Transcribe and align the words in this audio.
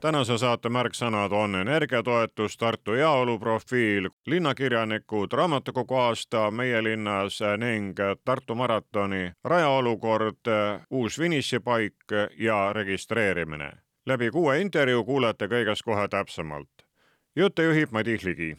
tänase 0.00 0.38
saate 0.38 0.68
märksõnad 0.68 1.32
on 1.32 1.54
energiatoetus, 1.54 2.56
Tartu 2.56 2.92
heaolu 2.96 3.38
profiil, 3.38 4.08
linnakirjanikud, 4.26 5.32
raamatukogu 5.32 5.94
aasta 5.94 6.50
meie 6.50 6.82
linnas 6.82 7.40
ning 7.58 7.98
Tartu 8.24 8.54
maratoni 8.54 9.32
rajaolukord, 9.44 10.50
uus 10.90 11.16
finišipaik 11.16 12.16
ja 12.38 12.72
registreerimine. 12.72 13.72
läbi 14.06 14.30
kuue 14.30 14.60
intervjuu 14.60 15.04
kuulete 15.04 15.46
kõigest 15.46 15.84
kohe 15.84 16.08
täpsemalt. 16.08 16.70
jutte 17.36 17.62
juhib 17.62 17.90
Madis 17.92 18.24
Ligi 18.24 18.56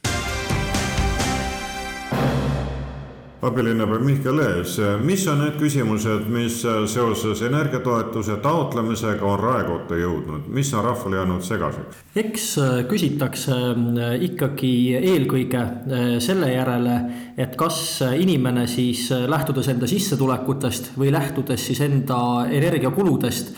abilinnapea 3.42 4.00
Mihkel 4.00 4.40
Ees, 4.40 4.76
mis 5.02 5.24
on 5.28 5.42
need 5.42 5.58
küsimused, 5.60 6.28
mis 6.30 6.62
seoses 6.62 7.42
energiatoetuse 7.48 8.38
taotlemisega 8.44 9.26
on 9.26 9.40
raekotta 9.42 9.98
jõudnud, 9.98 10.46
mis 10.54 10.70
on 10.78 10.86
rahvale 10.86 11.18
jäänud 11.22 11.46
segaseks? 11.46 12.02
eks 12.22 12.46
äh, 12.62 12.74
küsitakse 12.90 13.56
äh, 13.56 14.14
ikkagi 14.28 14.72
eelkõige 15.00 15.62
äh, 15.62 16.06
selle 16.24 16.52
järele, 16.52 16.98
et 17.42 17.56
kas 17.58 17.80
inimene 18.20 18.68
siis 18.70 19.08
lähtudes 19.10 19.72
enda 19.74 19.90
sissetulekutest 19.90 20.92
või 21.00 21.10
lähtudes 21.14 21.66
siis 21.72 21.82
enda 21.82 22.20
energiakuludest 22.52 23.56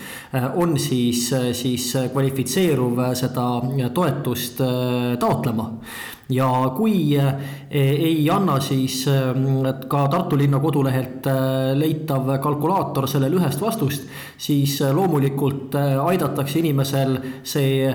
on 0.60 0.78
siis, 0.80 1.26
siis 1.52 1.90
kvalifitseeruv 2.12 3.00
seda 3.18 3.46
toetust 3.94 4.62
taotlema 5.20 5.68
ja 6.32 6.48
kui 6.76 7.16
eh, 7.16 7.32
ei 7.70 8.30
anna 8.32 8.56
siis 8.60 9.02
eh, 9.08 9.32
ka 9.88 10.04
Tartu 10.08 10.38
linna 10.40 10.60
kodulehelt 10.60 11.26
eh, 11.28 11.72
leitav 11.76 12.30
kalkulaator 12.42 13.08
sellele 13.10 13.36
ühest 13.36 13.60
vastust, 13.60 14.06
siis 14.40 14.78
loomulikult 14.94 15.74
aidatakse 16.04 16.58
inimesel 16.60 17.16
see 17.44 17.88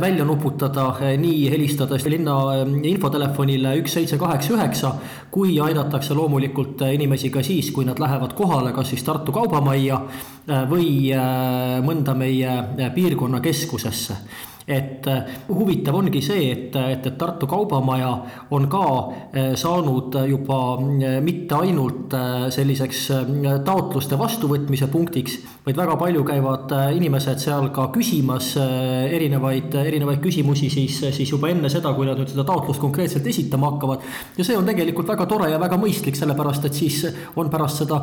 välja 0.00 0.24
nuputada 0.24 0.92
nii 1.18 1.48
helistades 1.50 2.06
linna 2.10 2.36
infotelefonile 2.86 3.74
üks 3.80 3.96
seitse 3.98 4.18
kaheksa 4.20 4.54
üheksa, 4.56 4.92
kui 5.34 5.58
aidatakse 5.60 6.14
loomulikult 6.14 6.84
inimesi 6.92 7.32
ka 7.34 7.42
siis, 7.42 7.72
kui 7.74 7.86
nad 7.88 7.98
lähevad 8.02 8.36
kohale, 8.38 8.72
kas 8.76 8.92
siis 8.92 9.02
Tartu 9.06 9.34
Kaubamajja 9.34 10.00
või 10.70 11.12
mõnda 11.86 12.14
meie 12.18 12.56
piirkonna 12.94 13.40
keskusesse 13.42 14.18
et 14.66 15.06
äh, 15.06 15.22
huvitav 15.48 15.96
ongi 15.98 16.22
see, 16.22 16.50
et, 16.52 16.76
et, 16.76 17.06
et 17.06 17.16
Tartu 17.18 17.48
Kaubamaja 17.50 18.12
on 18.54 18.68
ka 18.70 18.84
äh, 19.34 19.52
saanud 19.58 20.14
juba 20.28 20.58
äh, 20.78 21.18
mitte 21.24 21.58
ainult 21.58 22.14
selliseks 22.52 23.00
taotluste 23.64 24.16
vastuvõtmise 24.18 24.88
punktiks, 24.92 25.38
vaid 25.66 25.78
väga 25.78 25.96
palju 26.00 26.24
käivad 26.26 26.72
inimesed 26.96 27.40
seal 27.40 27.70
ka 27.74 27.86
küsimas 27.94 28.52
erinevaid, 28.58 29.74
erinevaid 29.80 30.20
küsimusi 30.22 30.68
siis, 30.72 30.98
siis 31.14 31.32
juba 31.32 31.50
enne 31.52 31.70
seda, 31.72 31.94
kui 31.96 32.06
nad 32.08 32.20
nüüd 32.20 32.30
seda 32.32 32.44
taotlust 32.48 32.82
konkreetselt 32.82 33.26
esitama 33.26 33.72
hakkavad. 33.72 34.06
ja 34.36 34.44
see 34.44 34.58
on 34.58 34.68
tegelikult 34.68 35.08
väga 35.14 35.26
tore 35.30 35.50
ja 35.52 35.60
väga 35.62 35.80
mõistlik, 35.80 36.18
sellepärast 36.18 36.68
et 36.68 36.78
siis 36.78 37.02
on 37.36 37.50
pärast 37.52 37.84
seda 37.84 38.02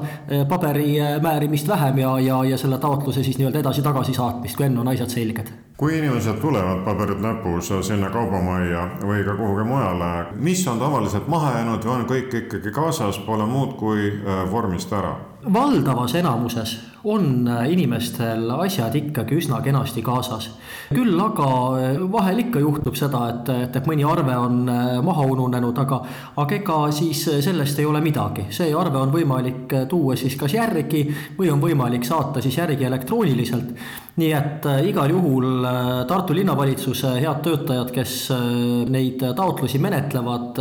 paberi 0.49 0.97
määrimist 1.21 1.69
vähem 1.69 2.03
ja, 2.03 2.17
ja, 2.25 2.43
ja 2.53 2.57
selle 2.57 2.81
taotluse 2.81 3.23
siis 3.23 3.37
nii-öelda 3.39 3.63
edasi-tagasi 3.65 4.17
saatmist, 4.17 4.57
kui 4.57 4.69
enne 4.69 4.81
on 4.81 4.95
asjad 4.95 5.19
selged 5.19 5.68
kui 5.79 5.97
inimesed 5.97 6.41
tulevad 6.41 6.81
paberid 6.83 7.21
näpus 7.23 7.69
sinna 7.87 8.09
kaubamajja 8.11 8.81
või 8.99 9.23
ka 9.23 9.37
kuhugi 9.39 9.63
mujale, 9.63 10.09
mis 10.35 10.67
on 10.67 10.79
tavaliselt 10.79 11.31
maha 11.31 11.53
jäänud 11.55 11.87
või 11.87 11.93
on 11.95 12.05
kõik 12.09 12.35
ikkagi 12.41 12.73
kaasas, 12.75 13.21
pole 13.23 13.47
muud 13.47 13.77
kui 13.79 14.09
äh, 14.11 14.43
vormist 14.51 14.91
ära? 14.93 15.15
Valdavas 15.43 16.15
enamuses 16.15 16.79
on 17.03 17.47
äh, 17.47 17.69
inimestel 17.71 18.49
asjad 18.59 18.95
ikkagi 18.95 19.37
üsna 19.39 19.61
kenasti 19.63 20.01
kaasas. 20.03 20.49
küll 20.91 21.19
aga 21.23 21.47
äh, 21.79 22.01
vahel 22.11 22.41
ikka 22.43 22.59
juhtub 22.59 22.97
seda, 22.99 23.21
et, 23.29 23.49
et, 23.49 23.75
et 23.75 23.87
mõni 23.87 24.03
arve 24.03 24.35
on 24.35 24.65
maha 25.05 25.23
ununenud, 25.31 25.79
aga, 25.79 26.01
aga 26.43 26.55
ega 26.55 26.79
siis 26.91 27.23
sellest 27.45 27.79
ei 27.79 27.87
ole 27.87 28.01
midagi. 28.03 28.49
see 28.49 28.73
arve 28.75 28.99
on 28.99 29.15
võimalik 29.15 29.77
tuua 29.89 30.17
siis 30.19 30.35
kas 30.35 30.53
järgi 30.53 31.05
või 31.39 31.51
on 31.53 31.63
võimalik 31.63 32.03
saata 32.03 32.41
siis 32.43 32.57
järgi 32.57 32.85
elektrooniliselt 32.91 33.73
nii 34.19 34.31
et 34.35 34.65
äh, 34.67 34.81
igal 34.89 35.11
juhul 35.11 35.65
äh, 35.65 35.89
Tartu 36.09 36.35
linnavalitsuse 36.35 37.15
head 37.21 37.41
töötajad, 37.45 37.91
kes 37.95 38.15
äh, 38.35 38.43
neid 38.91 39.23
taotlusi 39.37 39.79
menetlevad, 39.81 40.59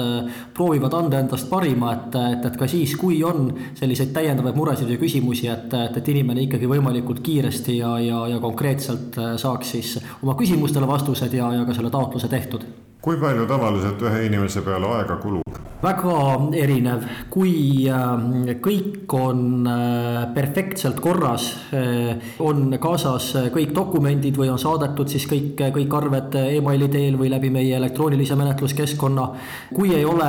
proovivad 0.55 0.95
anda 0.99 1.23
endast 1.23 1.49
parima, 1.51 1.93
et, 1.97 2.19
et, 2.37 2.49
et 2.51 2.59
ka 2.61 2.69
siis, 2.71 2.95
kui 2.99 3.21
on 3.27 3.51
selliseid 3.79 4.13
täiendavaid 4.17 4.59
muresid 4.59 4.68
ja 4.69 4.99
küsimusi, 5.01 5.49
et, 5.49 5.73
et, 5.75 5.97
et 6.01 6.11
inimene 6.13 6.45
ikkagi 6.47 6.69
võimalikult 6.71 7.23
kiiresti 7.25 7.79
ja, 7.79 7.95
ja, 8.03 8.25
ja 8.35 8.41
konkreetselt 8.43 9.17
saaks 9.41 9.73
siis 9.77 9.95
oma 10.23 10.37
küsimustele 10.39 10.89
vastused 10.89 11.35
ja, 11.35 11.53
ja 11.57 11.65
ka 11.69 11.77
selle 11.77 11.91
taotluse 11.95 12.29
tehtud. 12.29 12.67
Kui 13.01 13.17
palju 13.21 13.47
tavaliselt 13.47 14.03
ühe 14.03 14.27
inimese 14.27 14.65
peale 14.67 14.91
aega 14.99 15.21
kulub? 15.23 15.49
väga 15.79 16.15
erinev, 16.59 17.05
kui 17.31 17.87
äh, 17.87 18.55
kõik 18.63 19.13
on 19.15 19.67
äh, 19.71 20.25
perfektselt 20.35 20.99
korras, 21.03 21.47
äh, 21.71 22.33
on 22.43 22.73
kaasas 22.83 23.29
kõik 23.55 23.71
dokumendid 23.77 24.37
või 24.39 24.51
on 24.51 24.59
saadetud 24.59 25.11
siis 25.11 25.29
kõik, 25.31 25.61
kõik 25.77 25.95
arved 25.95 26.35
emaili 26.41 26.89
teel 26.91 27.19
või 27.21 27.31
läbi 27.31 27.53
meie 27.55 27.77
elektroonilise 27.79 28.35
menetluskeskkonna. 28.39 29.29
kui 29.75 29.95
ei 29.95 30.05
ole 30.05 30.27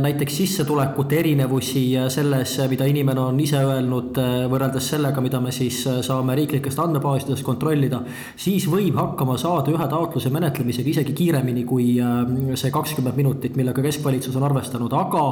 näiteks 0.00 0.36
sissetulekute 0.36 1.18
erinevusi 1.18 1.84
selles, 2.08 2.54
mida 2.70 2.86
inimene 2.86 3.20
on 3.20 3.40
ise 3.40 3.58
öelnud, 3.58 4.18
võrreldes 4.52 4.92
sellega, 4.94 5.20
mida 5.20 5.40
me 5.40 5.50
siis 5.52 5.82
saame 6.06 6.36
riiklikest 6.38 6.78
andmebaasidest 6.78 7.42
kontrollida, 7.42 8.02
siis 8.36 8.68
võib 8.70 8.94
hakkama 9.00 9.34
saada 9.38 9.74
ühe 9.74 9.90
taotluse 9.90 10.30
menetlemisega 10.30 10.94
isegi 10.94 11.16
kiiremini 11.16 11.66
kui 11.66 11.98
see 12.58 12.70
kakskümmend 12.74 13.16
minutit, 13.16 13.56
millega 13.56 13.82
keskvalitsus 13.84 14.36
on 14.36 14.46
arvestanud 14.48 14.92
aga 14.96 15.24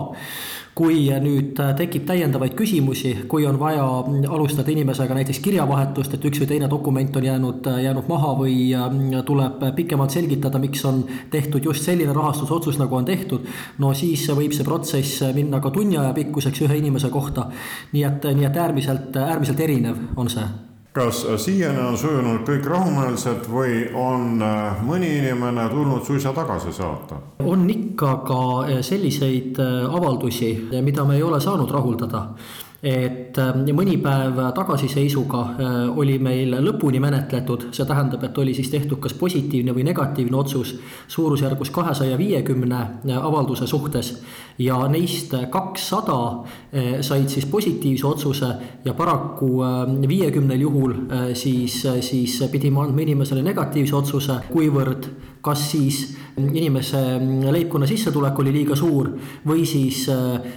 kui 0.81 1.09
nüüd 1.23 1.59
tekib 1.77 2.07
täiendavaid 2.09 2.55
küsimusi, 2.59 3.13
kui 3.29 3.45
on 3.49 3.59
vaja 3.61 3.83
alustada 4.31 4.71
inimesega 4.71 5.17
näiteks 5.19 5.43
kirjavahetust, 5.43 6.15
et 6.15 6.25
üks 6.31 6.41
või 6.41 6.51
teine 6.53 6.71
dokument 6.71 7.19
on 7.19 7.27
jäänud, 7.27 7.69
jäänud 7.85 8.09
maha 8.09 8.33
või 8.39 8.55
mm, 8.77 9.25
tuleb 9.27 9.67
pikemalt 9.77 10.15
selgitada, 10.15 10.63
miks 10.63 10.85
on 10.89 11.03
tehtud 11.31 11.67
just 11.67 11.85
selline 11.85 12.15
rahastusotsus, 12.17 12.79
nagu 12.81 12.97
on 12.97 13.09
tehtud, 13.09 13.51
no 13.83 13.93
siis 13.99 14.25
võib 14.31 14.55
see 14.57 14.67
protsess 14.67 15.27
minna 15.37 15.61
ka 15.61 15.75
tunni 15.75 15.99
aja 16.01 16.15
pikkuseks 16.17 16.65
ühe 16.69 16.81
inimese 16.81 17.11
kohta. 17.11 17.51
nii 17.93 18.07
et, 18.07 18.33
nii 18.35 18.47
et 18.47 18.57
äärmiselt, 18.57 19.17
äärmiselt 19.17 19.61
erinev 19.61 19.99
on 20.17 20.31
see 20.31 20.70
kas 20.93 21.27
siiani 21.37 21.83
on 21.87 21.99
sujunud 21.99 22.43
kõik 22.47 22.65
rahumeelselt 22.67 23.47
või 23.51 23.85
on 23.95 24.43
äh, 24.43 24.81
mõni 24.83 25.13
inimene 25.21 25.69
tulnud 25.71 26.03
suisa 26.07 26.33
tagasi 26.35 26.73
saata? 26.75 27.21
on 27.47 27.63
ikka 27.71 28.17
ka 28.27 28.41
äh, 28.65 28.81
selliseid 28.83 29.61
äh, 29.63 29.87
avaldusi, 29.87 30.51
mida 30.83 31.05
me 31.07 31.17
ei 31.17 31.23
ole 31.23 31.41
saanud 31.41 31.71
rahuldada 31.71 32.25
et 32.83 33.37
äh, 33.37 33.59
mõni 33.77 33.99
päev 34.01 34.39
tagasiseisuga 34.57 35.41
äh, 35.41 35.99
oli 36.01 36.17
meil 36.23 36.55
lõpuni 36.65 37.01
menetletud, 37.03 37.69
see 37.77 37.85
tähendab, 37.85 38.25
et 38.25 38.39
oli 38.41 38.55
siis 38.57 38.71
tehtud 38.73 39.03
kas 39.05 39.13
positiivne 39.21 39.75
või 39.77 39.85
negatiivne 39.91 40.39
otsus 40.41 40.73
suurusjärgus 41.13 41.71
kahesaja 41.77 42.17
viiekümne 42.19 42.81
äh, 42.81 43.19
avalduse 43.19 43.69
suhtes. 43.69 44.23
ja 44.61 44.77
neist 44.89 45.33
kakssada 45.51 46.45
said 47.01 47.29
siis 47.33 47.47
positiivse 47.47 48.07
otsuse 48.07 48.49
ja 48.85 48.93
paraku 48.95 49.63
viiekümnel 50.09 50.61
juhul 50.61 50.93
siis, 51.33 51.79
siis 52.01 52.35
pidime 52.53 52.83
andma 52.83 53.01
inimesele 53.01 53.43
negatiivse 53.43 53.97
otsuse, 53.97 54.37
kuivõrd 54.53 55.09
kas 55.41 55.71
siis 55.73 56.03
inimese 56.41 57.01
leibkonna 57.53 57.87
sissetulek 57.89 58.39
oli 58.39 58.53
liiga 58.53 58.77
suur 58.77 59.11
või 59.47 59.65
siis 59.69 60.07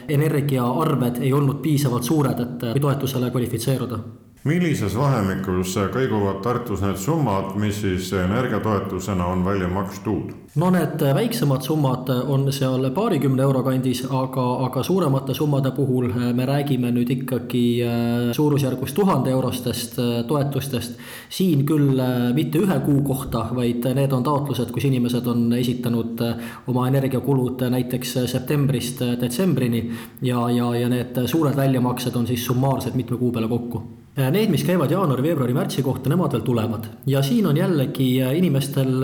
energiaarved 0.07 1.21
ei 1.24 1.33
olnud 1.33 1.62
piisavalt 1.63 2.03
suured, 2.03 2.39
et 2.39 2.68
äh, 2.69 2.81
toetusele 2.81 3.31
kvalifitseeruda 3.31 4.00
millises 4.44 4.95
vahemikus 5.00 5.78
kõiguvad 5.94 6.42
Tartus 6.44 6.81
need 6.84 6.98
summad, 7.00 7.54
mis 7.60 7.78
siis 7.80 8.10
energiatoetusena 8.18 9.25
on 9.31 9.45
välja 9.45 9.69
makstud? 9.72 10.34
no 10.60 10.68
need 10.69 11.01
väiksemad 11.16 11.63
summad 11.66 12.10
on 12.30 12.51
seal 12.54 12.84
paarikümne 12.94 13.42
euro 13.42 13.63
kandis, 13.66 14.04
aga, 14.04 14.44
aga 14.68 14.84
suuremate 14.84 15.34
summade 15.34 15.72
puhul 15.74 16.12
me 16.36 16.45
räägime 16.45 16.92
nüüd 16.94 17.10
ikkagi 17.16 17.63
äh, 17.88 18.28
suurusjärgus 18.36 18.94
tuhande 18.94 19.31
eurostest 19.31 19.98
äh, 20.04 20.12
toetustest. 20.28 21.00
siin 21.30 21.63
küll 21.66 22.04
mitte 22.36 22.60
ühe 22.60 22.80
kuu 22.86 23.01
kohta, 23.07 23.48
vaid 23.56 23.88
need 23.96 24.12
on 24.12 24.28
taotlused, 24.28 24.75
kus 24.75 24.92
inimesed 24.92 25.28
on 25.28 25.48
esitanud 25.57 26.22
oma 26.68 26.88
energiakulud 26.92 27.63
näiteks 27.74 28.18
septembrist 28.36 29.01
detsembrini 29.22 29.88
ja, 30.22 30.50
ja, 30.51 30.69
ja 30.75 30.92
need 30.92 31.18
suured 31.25 31.56
väljamaksed 31.57 32.16
on 32.19 32.28
siis 32.28 32.46
summaarsed 32.46 33.00
mitme 33.00 33.18
kuu 33.18 33.31
peale 33.31 33.48
kokku 33.48 34.02
Need, 34.13 34.51
mis 34.54 34.62
käivad 34.62 34.92
jaanuari, 34.94 35.24
veebruari, 35.25 35.56
märtsi 35.57 35.81
kohta, 35.81 36.06
nemad 36.12 36.36
veel 36.36 36.44
tulevad 36.45 36.83
ja 37.10 37.24
siin 37.25 37.48
on 37.50 37.57
jällegi 37.57 38.19
inimestel 38.38 39.01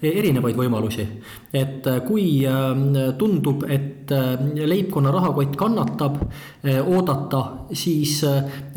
erinevaid 0.00 0.56
võimalusi. 0.56 1.04
et 1.52 1.84
kui 2.06 2.40
tundub, 3.18 3.64
et 3.68 4.10
leibkonna 4.66 5.10
rahakott 5.12 5.56
kannatab, 5.56 6.16
oodata, 6.86 7.42
siis 7.72 8.22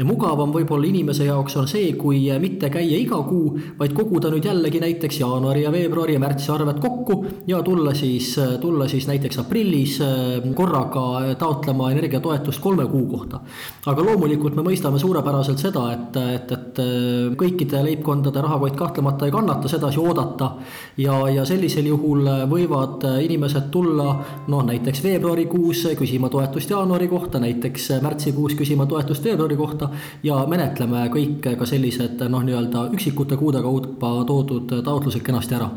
mugavam 0.04 0.52
võib-olla 0.52 0.88
inimese 0.88 1.30
jaoks 1.30 1.56
on 1.62 1.68
see, 1.68 1.94
kui 2.00 2.26
mitte 2.40 2.70
käia 2.70 2.98
iga 3.00 3.22
kuu, 3.24 3.56
vaid 3.80 3.96
koguda 3.96 4.32
nüüd 4.34 4.46
jällegi 4.46 4.84
näiteks 4.84 5.20
jaanuari 5.22 5.64
ja 5.64 5.72
veebruari 5.72 6.18
ja 6.18 6.24
märtsi 6.24 6.52
arved 6.52 6.80
kokku 6.84 7.26
ja 7.48 7.62
tulla 7.64 7.94
siis, 7.94 8.34
tulla 8.62 8.88
siis 8.88 9.08
näiteks 9.08 9.40
aprillis 9.46 10.00
korraga 10.56 11.36
taotlema 11.40 11.92
energiatoetust 11.96 12.60
kolme 12.60 12.88
kuu 12.92 13.08
kohta. 13.08 13.40
aga 13.86 14.04
loomulikult 14.12 14.56
me 14.60 14.68
mõistame 14.72 15.00
suurepäraselt 15.00 15.58
seda, 15.60 15.69
et, 15.94 16.18
et, 16.36 16.52
et 16.52 16.80
kõikide 17.40 17.82
leibkondade 17.84 18.42
rahakott 18.42 18.78
kahtlemata 18.80 19.28
ei 19.28 19.32
kannata 19.32 19.68
sedasi 19.72 20.00
oodata. 20.00 20.52
ja, 20.98 21.20
ja 21.30 21.46
sellisel 21.46 21.86
juhul 21.86 22.28
võivad 22.50 23.06
inimesed 23.24 23.70
tulla 23.72 24.08
noh, 24.48 24.64
näiteks 24.66 25.04
veebruarikuus 25.04 25.86
küsima 26.00 26.30
toetust 26.30 26.70
jaanuari 26.70 27.08
kohta, 27.08 27.40
näiteks 27.40 27.92
märtsikuus 28.02 28.56
küsima 28.56 28.86
toetust 28.86 29.26
veebruari 29.26 29.56
kohta. 29.56 29.90
ja 30.24 30.46
menetleme 30.48 31.08
kõik 31.14 31.54
ka 31.58 31.66
sellised 31.66 32.26
noh, 32.30 32.44
nii-öelda 32.44 32.90
üksikute 32.94 33.38
kuude 33.38 33.62
kaupa 33.62 34.16
toodud 34.28 34.82
taotlused 34.84 35.24
kenasti 35.24 35.56
ära 35.60 35.70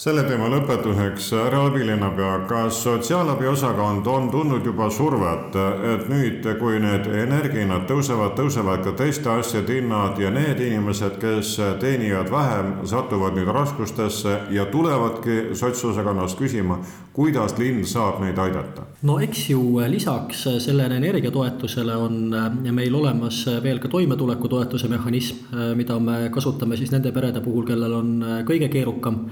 selle 0.00 0.22
teema 0.24 0.46
lõpetuseks, 0.48 1.26
härra 1.36 1.66
abilinnapea, 1.68 2.30
kas 2.48 2.78
sotsiaalabi 2.86 3.44
osakond 3.50 4.06
on 4.08 4.30
tundnud 4.32 4.64
juba 4.64 4.86
survet, 4.88 5.58
et 5.90 6.06
nüüd, 6.08 6.46
kui 6.56 6.78
need 6.80 7.04
energiahinnad 7.20 7.84
tõusevad, 7.90 8.32
tõusevad 8.38 8.80
ka 8.86 8.94
teiste 8.96 9.28
asjade 9.28 9.76
hinnad 9.76 10.16
ja 10.22 10.30
need 10.32 10.62
inimesed, 10.64 11.18
kes 11.20 11.52
teenivad 11.82 12.32
vähem, 12.32 12.72
satuvad 12.88 13.36
nüüd 13.36 13.52
raskustesse 13.52 14.38
ja 14.56 14.64
tulevadki 14.72 15.52
sotsosakonnast 15.60 16.40
küsima, 16.40 16.80
kuidas 17.12 17.58
linn 17.60 17.84
saab 17.84 18.22
neid 18.24 18.40
aidata? 18.40 18.86
no 19.04 19.18
eks 19.20 19.42
ju 19.50 19.60
lisaks 19.88 20.46
sellele 20.64 20.96
energiatoetusele 20.96 21.96
on 21.96 22.32
meil 22.72 22.94
olemas 22.94 23.42
veel 23.62 23.80
ka 23.80 23.88
toimetulekutoetuse 23.92 24.88
mehhanism, 24.88 25.44
mida 25.76 25.98
me 26.00 26.30
kasutame 26.32 26.76
siis 26.80 26.92
nende 26.92 27.12
perede 27.12 27.44
puhul, 27.44 27.68
kellel 27.68 27.98
on 28.00 28.12
kõige 28.48 28.68
keerukam 28.72 29.26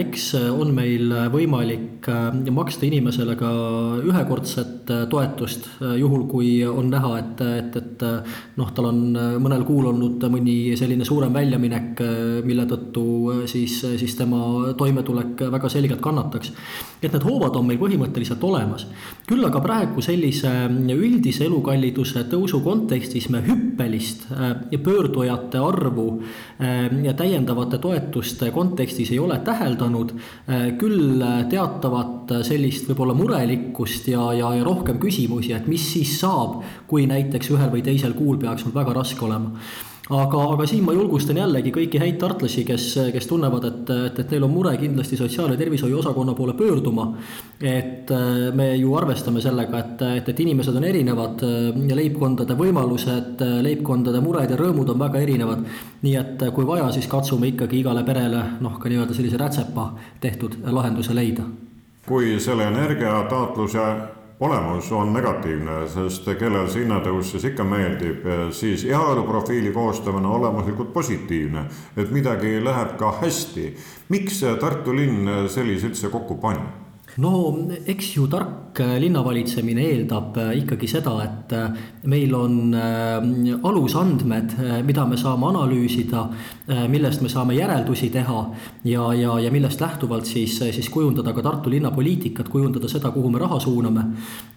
eks 0.00 0.24
on 0.50 0.72
meil 0.74 1.12
võimalik 1.32 2.08
äh, 2.10 2.34
maksta 2.54 2.86
inimesele 2.88 3.36
ka 3.38 3.50
ühekordset 4.02 4.90
äh, 4.92 5.04
toetust, 5.10 5.68
äh, 5.80 5.94
juhul 6.00 6.26
kui 6.30 6.50
on 6.66 6.90
näha, 6.90 7.12
et, 7.20 7.42
et, 7.60 7.78
et 7.80 8.04
noh, 8.58 8.72
tal 8.74 8.90
on 8.90 9.00
mõnel 9.42 9.64
kuul 9.68 9.90
olnud 9.92 10.26
mõni 10.32 10.74
selline 10.78 11.06
suurem 11.06 11.34
väljaminek, 11.34 12.00
mille 12.46 12.66
tõttu 12.68 13.04
siis, 13.50 13.78
siis 14.00 14.16
tema 14.18 14.72
toimetulek 14.78 15.46
väga 15.52 15.70
selgelt 15.72 16.02
kannataks. 16.04 16.52
et 17.02 17.12
need 17.12 17.24
hoovad 17.24 17.56
on 17.56 17.66
meil 17.66 17.78
põhimõtteliselt 17.78 18.42
olemas. 18.44 18.86
küll 19.26 19.44
aga 19.44 19.60
praegu 19.60 20.02
sellise 20.02 20.52
üldise 20.96 21.46
elukalliduse 21.46 22.26
tõusu 22.30 22.62
kontekstis 22.64 23.28
me 23.30 23.42
hüppelist 23.46 24.26
pöördujate 24.84 25.58
arvu 25.58 26.22
ja 27.02 27.14
täiendavate 27.14 27.78
toetuste 27.78 28.50
kontekstis 28.50 29.10
ei 29.12 29.18
ole 29.18 29.38
täheldanud 29.44 29.75
täheldanud 29.76 30.14
äh, 30.48 30.78
küll 30.78 31.22
äh, 31.22 31.44
teatavat 31.50 32.30
äh, 32.32 32.42
sellist 32.46 32.88
võib-olla 32.90 33.14
murelikkust 33.16 34.08
ja, 34.08 34.32
ja, 34.36 34.54
ja 34.56 34.64
rohkem 34.64 34.98
küsimusi, 35.02 35.52
et 35.56 35.68
mis 35.70 35.84
siis 35.92 36.18
saab, 36.20 36.62
kui 36.88 37.06
näiteks 37.06 37.52
ühel 37.54 37.70
või 37.72 37.84
teisel 37.86 38.16
kuul 38.16 38.40
peaks 38.40 38.66
mul 38.66 38.74
väga 38.76 38.96
raske 38.96 39.24
olema 39.24 39.56
aga, 40.10 40.42
aga 40.54 40.66
siin 40.68 40.84
ma 40.86 40.94
julgustan 40.94 41.40
jällegi 41.40 41.72
kõiki 41.74 41.98
häid 41.98 42.18
tartlasi, 42.20 42.62
kes, 42.66 42.86
kes 43.14 43.26
tunnevad, 43.26 43.64
et, 43.66 43.92
et, 44.06 44.20
et 44.22 44.34
neil 44.34 44.46
on 44.46 44.52
mure 44.54 44.74
kindlasti 44.78 45.18
sotsiaal- 45.18 45.50
ja 45.54 45.58
tervishoiu 45.58 45.98
osakonna 45.98 46.34
poole 46.34 46.54
pöörduma. 46.54 47.08
et 47.60 48.10
äh, 48.10 48.54
me 48.54 48.76
ju 48.76 48.94
arvestame 48.94 49.40
sellega, 49.40 49.78
et, 49.78 50.02
et, 50.02 50.28
et 50.28 50.40
inimesed 50.40 50.76
on 50.76 50.84
erinevad 50.84 51.42
ja 51.88 51.96
leibkondade 51.96 52.54
võimalused, 52.54 53.40
leibkondade 53.62 54.20
mured 54.20 54.50
ja 54.50 54.56
rõõmud 54.56 54.90
on 54.90 54.98
väga 54.98 55.20
erinevad. 55.20 55.64
nii 56.02 56.16
et 56.16 56.44
kui 56.54 56.66
vaja, 56.66 56.90
siis 56.92 57.08
katsume 57.08 57.48
ikkagi 57.48 57.80
igale 57.80 58.04
perele 58.04 58.42
noh, 58.60 58.78
ka 58.78 58.88
nii-öelda 58.88 59.14
sellise 59.14 59.40
rätsepa 59.40 59.92
tehtud 60.20 60.60
lahenduse 60.64 61.14
leida. 61.14 61.42
kui 62.06 62.38
selle 62.40 62.68
energiataotluse 62.70 63.86
olemus 64.40 64.92
on 64.92 65.12
negatiivne, 65.12 65.88
sest 65.88 66.28
kellel 66.38 66.68
see 66.68 66.84
hinnatõus 66.84 67.30
siis 67.32 67.46
ikka 67.50 67.64
meeldib, 67.64 68.26
siis 68.52 68.84
heaoluprofiili 68.84 69.72
koostamine 69.72 70.28
olemuslikult 70.28 70.92
positiivne, 70.92 71.66
et 71.96 72.10
midagi 72.12 72.58
läheb 72.64 72.96
ka 73.00 73.14
hästi. 73.22 73.70
miks 74.08 74.42
Tartu 74.60 74.96
linn 74.96 75.48
sellise 75.48 75.88
üldse 75.88 76.12
kokku 76.12 76.36
pani? 76.40 76.85
No 77.22 77.32
eks 77.88 78.10
ju 78.16 78.26
tark 78.28 78.80
linnavalitsemine 79.00 79.84
eeldab 79.88 80.36
äh, 80.40 80.52
ikkagi 80.60 80.88
seda, 80.90 81.14
et 81.24 81.52
äh, 81.56 81.78
meil 82.10 82.34
on 82.36 82.74
äh, 82.76 83.54
alusandmed, 83.64 84.56
mida 84.86 85.06
me 85.08 85.16
saame 85.20 85.48
analüüsida, 85.50 86.26
millest 86.90 87.22
me 87.22 87.30
saame 87.30 87.54
järeldusi 87.56 88.10
teha 88.12 88.40
ja, 88.88 89.06
ja, 89.14 89.36
ja 89.40 89.50
millest 89.54 89.80
lähtuvalt 89.80 90.26
siis, 90.26 90.58
siis 90.58 90.88
kujundada 90.92 91.32
ka 91.32 91.44
Tartu 91.46 91.70
linna 91.70 91.92
poliitikat, 91.94 92.50
kujundada 92.50 92.90
seda, 92.90 93.12
kuhu 93.14 93.30
me 93.30 93.38
raha 93.38 93.60
suuname. 93.62 94.04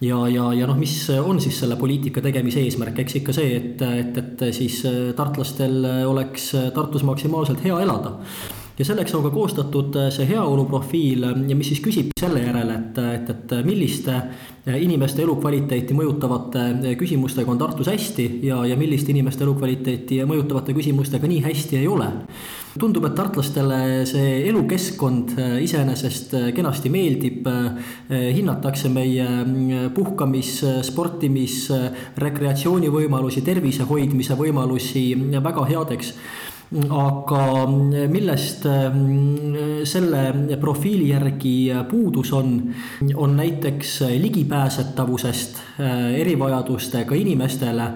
ja, 0.00 0.18
ja, 0.28 0.50
ja 0.52 0.66
noh, 0.66 0.78
mis 0.78 0.94
on 1.22 1.40
siis 1.40 1.60
selle 1.62 1.78
poliitika 1.80 2.20
tegemise 2.24 2.64
eesmärk, 2.64 2.98
eks 3.04 3.20
ikka 3.22 3.36
see, 3.36 3.54
et, 3.56 3.82
et, 3.82 4.18
et 4.18 4.48
siis 4.54 4.82
tartlastel 5.16 5.84
oleks 6.10 6.50
Tartus 6.74 7.06
maksimaalselt 7.06 7.62
hea 7.64 7.78
elada 7.80 8.18
ja 8.80 8.84
selleks 8.84 9.14
on 9.14 9.26
ka 9.26 9.30
koostatud 9.34 9.96
äh, 10.00 10.08
see 10.14 10.28
heaoluprofiil. 10.30 11.26
Äh, 11.28 11.42
mis 11.52 11.68
siis 11.68 11.82
küsib 11.84 12.14
selle 12.18 12.40
järele, 12.46 12.78
et, 12.78 13.00
et, 13.04 13.32
et 13.34 13.52
milliste 13.66 14.14
äh, 14.16 14.78
inimeste 14.80 15.20
elukvaliteeti 15.26 15.96
mõjutavate 15.96 16.94
küsimustega 17.00 17.52
on 17.52 17.60
Tartus 17.60 17.90
hästi 17.92 18.26
ja, 18.46 18.62
ja 18.70 18.78
milliste 18.80 19.12
inimeste 19.12 19.44
elukvaliteeti 19.44 20.22
mõjutavate 20.28 20.74
küsimustega 20.76 21.28
nii 21.28 21.44
hästi 21.44 21.80
ei 21.82 21.88
ole. 21.92 22.08
tundub, 22.80 23.04
et 23.04 23.16
tartlastele 23.18 24.06
see 24.06 24.44
elukeskkond 24.48 25.34
iseenesest 25.60 26.36
kenasti 26.54 26.88
meeldib, 26.88 27.48
hinnatakse 28.08 28.88
meie 28.88 29.26
puhkamis, 29.94 30.52
sportimis, 30.86 31.64
rekreatsioonivõimalusi, 32.22 33.42
tervise 33.42 33.88
hoidmise 33.90 34.38
võimalusi 34.38 35.02
väga 35.42 35.66
headeks 35.72 36.14
aga 36.70 37.66
millest 37.66 38.64
mm, 38.64 39.82
selle 39.84 40.56
profiili 40.60 41.08
järgi 41.08 41.54
puudus 41.90 42.32
on, 42.32 42.52
on 43.14 43.36
näiteks 43.36 44.00
ligipääsetavusest 44.22 45.58
äh, 45.80 46.14
erivajadustega 46.22 47.14
inimestele 47.14 47.88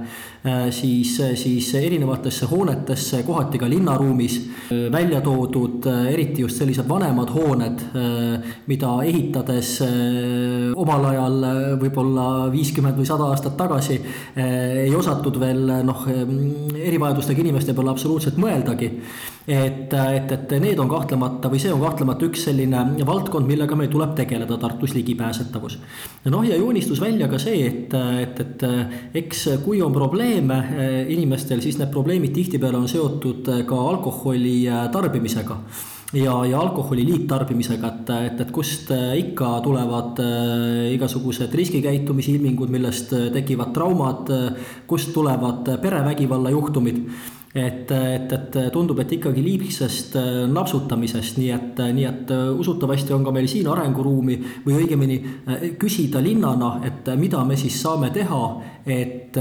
siis, 0.71 1.21
äh, 1.21 1.33
siis 1.35 1.75
erinevatesse 1.75 2.47
hoonetesse, 2.47 3.23
kohati 3.23 3.59
ka 3.59 3.69
linnaruumis 3.69 4.37
äh, 4.39 4.93
välja 4.93 5.21
toodud 5.25 5.87
eriti 6.11 6.43
just 6.43 6.61
sellised 6.61 6.89
vanemad 6.89 7.33
hooned, 7.33 7.85
mida 8.67 8.91
ehitades 9.09 9.79
omal 10.77 11.07
ajal 11.09 11.39
võib-olla 11.81 12.27
viiskümmend 12.53 12.99
või 12.99 13.09
sada 13.09 13.31
aastat 13.33 13.57
tagasi 13.57 13.97
ei 14.37 14.93
osatud 14.97 15.39
veel 15.41 15.63
noh, 15.87 16.05
erivajadustega 16.09 17.45
inimeste 17.45 17.75
peale 17.75 17.95
absoluutselt 17.95 18.37
mõeldagi 18.41 18.91
et, 19.47 19.93
et, 19.93 20.33
et 20.33 20.53
need 20.61 20.79
on 20.81 20.89
kahtlemata 20.89 21.51
või 21.53 21.61
see 21.61 21.73
on 21.73 21.83
kahtlemata 21.83 22.25
üks 22.25 22.47
selline 22.49 22.81
valdkond, 23.05 23.47
millega 23.49 23.77
meil 23.77 23.91
tuleb 23.93 24.15
tegeleda, 24.17 24.57
Tartus 24.61 24.95
ligipääsetavus. 24.97 25.79
noh, 26.33 26.45
ja 26.49 26.57
joonistus 26.57 27.01
välja 27.01 27.29
ka 27.29 27.39
see, 27.39 27.67
et, 27.69 27.97
et, 28.23 28.41
et 28.41 29.19
eks 29.21 29.49
kui 29.65 29.83
on 29.85 29.93
probleeme 29.93 30.61
eh, 30.77 30.95
inimestel, 31.13 31.61
siis 31.61 31.77
need 31.81 31.93
probleemid 31.93 32.33
tihtipeale 32.33 32.81
on 32.81 32.89
seotud 32.89 33.53
ka 33.69 33.83
alkoholi 33.91 34.63
eh, 34.65 34.81
tarbimisega 34.93 35.61
ja, 36.15 36.39
ja 36.49 36.59
alkoholi 36.63 37.05
liigtarbimisega, 37.05 37.93
et, 37.93 38.17
et, 38.31 38.43
et 38.47 38.53
kust 38.55 38.95
eh, 38.97 39.13
ikka 39.27 39.59
tulevad 39.67 40.25
igasugused 40.95 41.53
riskikäitumise 41.53 42.33
ilmingud, 42.39 42.73
millest 42.73 43.13
tekivad 43.37 43.77
traumad, 43.77 44.37
kust 44.89 45.13
tulevad 45.13 45.69
perevägivalla 45.85 46.57
juhtumid 46.57 47.05
et, 47.55 47.91
et, 47.91 48.33
et 48.33 48.57
tundub, 48.75 48.99
et 48.99 49.13
ikkagi 49.15 49.43
liigsest 49.45 50.17
äh, 50.19 50.31
napsutamisest, 50.51 51.39
nii 51.39 51.51
et, 51.55 51.83
nii 51.95 52.07
et 52.09 52.33
äh, 52.35 52.49
usutavasti 52.51 53.15
on 53.15 53.23
ka 53.27 53.31
meil 53.35 53.47
siin 53.51 53.69
arenguruumi 53.71 54.39
või 54.65 54.81
õigemini 54.81 55.19
äh, 55.23 55.67
küsida 55.79 56.23
linnana, 56.23 56.81
et 56.89 57.13
mida 57.21 57.45
me 57.47 57.55
siis 57.59 57.77
saame 57.79 58.11
teha, 58.15 58.43
et 58.85 59.39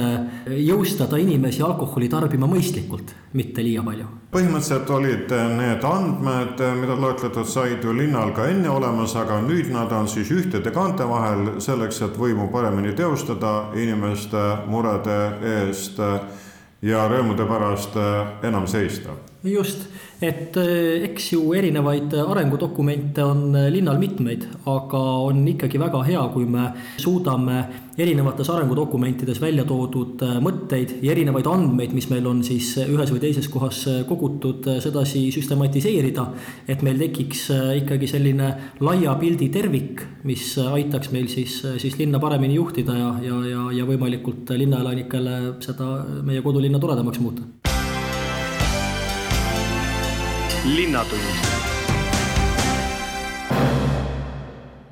jõustada 0.48 1.18
inimesi 1.20 1.60
alkoholi 1.66 2.08
tarbima 2.10 2.48
mõistlikult, 2.48 3.12
mitte 3.36 3.66
liiga 3.66 3.84
palju. 3.84 4.06
põhimõtteliselt 4.32 4.94
olid 4.96 5.34
need 5.58 5.84
andmed, 5.84 6.64
mida 6.80 6.96
loetletud 6.96 7.50
said 7.50 7.84
ju 7.84 7.92
linnal 7.98 8.32
ka 8.34 8.48
enne 8.50 8.70
olemas, 8.72 9.18
aga 9.20 9.42
nüüd 9.44 9.74
nad 9.74 9.92
on 9.92 10.08
siis 10.08 10.32
ühtede 10.32 10.72
kaante 10.72 11.10
vahel 11.10 11.60
selleks, 11.62 12.02
et 12.08 12.18
võimu 12.18 12.48
paremini 12.54 12.96
teostada 12.96 13.74
inimeste 13.76 14.46
murede 14.72 15.20
eest 15.58 16.00
ja 16.84 17.06
rõõmude 17.08 17.46
pärast 17.48 17.96
enam 18.44 18.68
seista. 18.68 19.16
just 19.44 19.88
et 20.24 20.58
eh, 20.58 21.04
eks 21.10 21.32
ju 21.34 21.54
erinevaid 21.58 22.14
arengudokumente 22.24 23.24
on 23.26 23.56
eh, 23.58 23.70
linnal 23.74 24.00
mitmeid, 24.02 24.46
aga 24.70 25.02
on 25.28 25.42
ikkagi 25.52 25.82
väga 25.82 26.04
hea, 26.08 26.22
kui 26.34 26.46
me 26.50 26.70
suudame 27.02 27.64
erinevates 28.00 28.50
arengudokumentides 28.50 29.42
välja 29.44 29.66
toodud 29.70 30.24
eh, 30.26 30.38
mõtteid 30.44 30.96
ja 31.06 31.14
erinevaid 31.16 31.50
andmeid, 31.50 31.96
mis 31.98 32.10
meil 32.12 32.28
on 32.30 32.44
siis 32.46 32.74
ühes 32.84 33.14
või 33.14 33.24
teises 33.24 33.50
kohas 33.52 33.84
kogutud, 34.10 34.70
sedasi 34.84 35.26
süstematiseerida. 35.36 36.28
et 36.68 36.82
meil 36.86 37.02
tekiks 37.02 37.50
ikkagi 37.82 38.08
selline 38.08 38.54
laia 38.80 39.18
pildi 39.20 39.50
tervik, 39.54 40.06
mis 40.24 40.54
aitaks 40.64 41.12
meil 41.12 41.28
siis, 41.32 41.60
siis 41.82 42.00
linna 42.00 42.22
paremini 42.24 42.56
juhtida 42.56 42.98
ja, 42.98 43.12
ja, 43.24 43.44
ja, 43.50 43.68
ja 43.82 43.86
võimalikult 43.90 44.56
linnaelanikele 44.56 45.60
seda 45.64 45.96
meie 46.24 46.42
kodulinna 46.46 46.80
toredamaks 46.80 47.20
muuta 47.24 47.73
linnatund. 50.66 51.22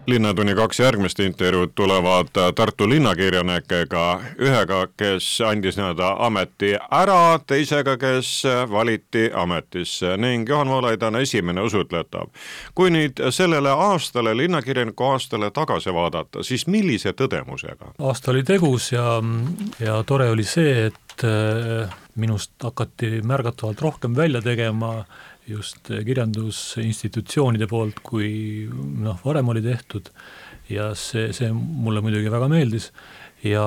linnatunni 0.08 0.56
kaks 0.56 0.80
järgmist 0.80 1.20
intervjuud 1.20 1.72
tulevad 1.75 2.28
Tartu 2.56 2.90
linnakirjanikega, 2.90 4.22
ühega, 4.40 4.88
kes 4.98 5.28
andis 5.48 5.78
nii-öelda 5.80 6.10
ameti 6.25 6.74
ära, 6.92 7.40
teisega, 7.48 7.96
kes 7.98 8.44
valiti 8.70 9.30
ametisse 9.34 10.18
ning 10.18 10.50
Juhan 10.50 10.68
Voolaid 10.68 11.01
on 11.01 11.16
esimene 11.16 11.62
usutletav. 11.62 12.28
kui 12.75 12.92
nüüd 12.92 13.24
sellele 13.30 13.70
aastale, 13.70 14.36
linnakirjaniku 14.38 15.04
aastale 15.04 15.51
tagasi 15.51 15.94
vaadata, 15.94 16.44
siis 16.44 16.68
millise 16.68 17.13
tõdemusega? 17.13 17.94
aasta 18.00 18.32
oli 18.32 18.44
tegus 18.44 18.92
ja, 18.92 19.22
ja 19.80 20.04
tore 20.04 20.30
oli 20.30 20.44
see, 20.44 20.92
et 20.92 21.24
äh, 21.24 21.96
minust 22.16 22.51
hakati 22.63 23.22
märgatavalt 23.24 23.82
rohkem 23.82 24.16
välja 24.16 24.42
tegema 24.42 25.06
just 25.48 25.90
kirjandusinstitutsioonide 26.06 27.68
poolt, 27.68 28.00
kui 28.06 28.68
noh, 28.72 29.20
varem 29.26 29.50
oli 29.54 29.64
tehtud. 29.66 30.12
Ja 30.72 30.92
see, 30.96 31.32
see 31.36 31.50
mulle 31.52 32.04
muidugi 32.04 32.32
väga 32.32 32.48
meeldis. 32.52 32.92
Ja 33.44 33.64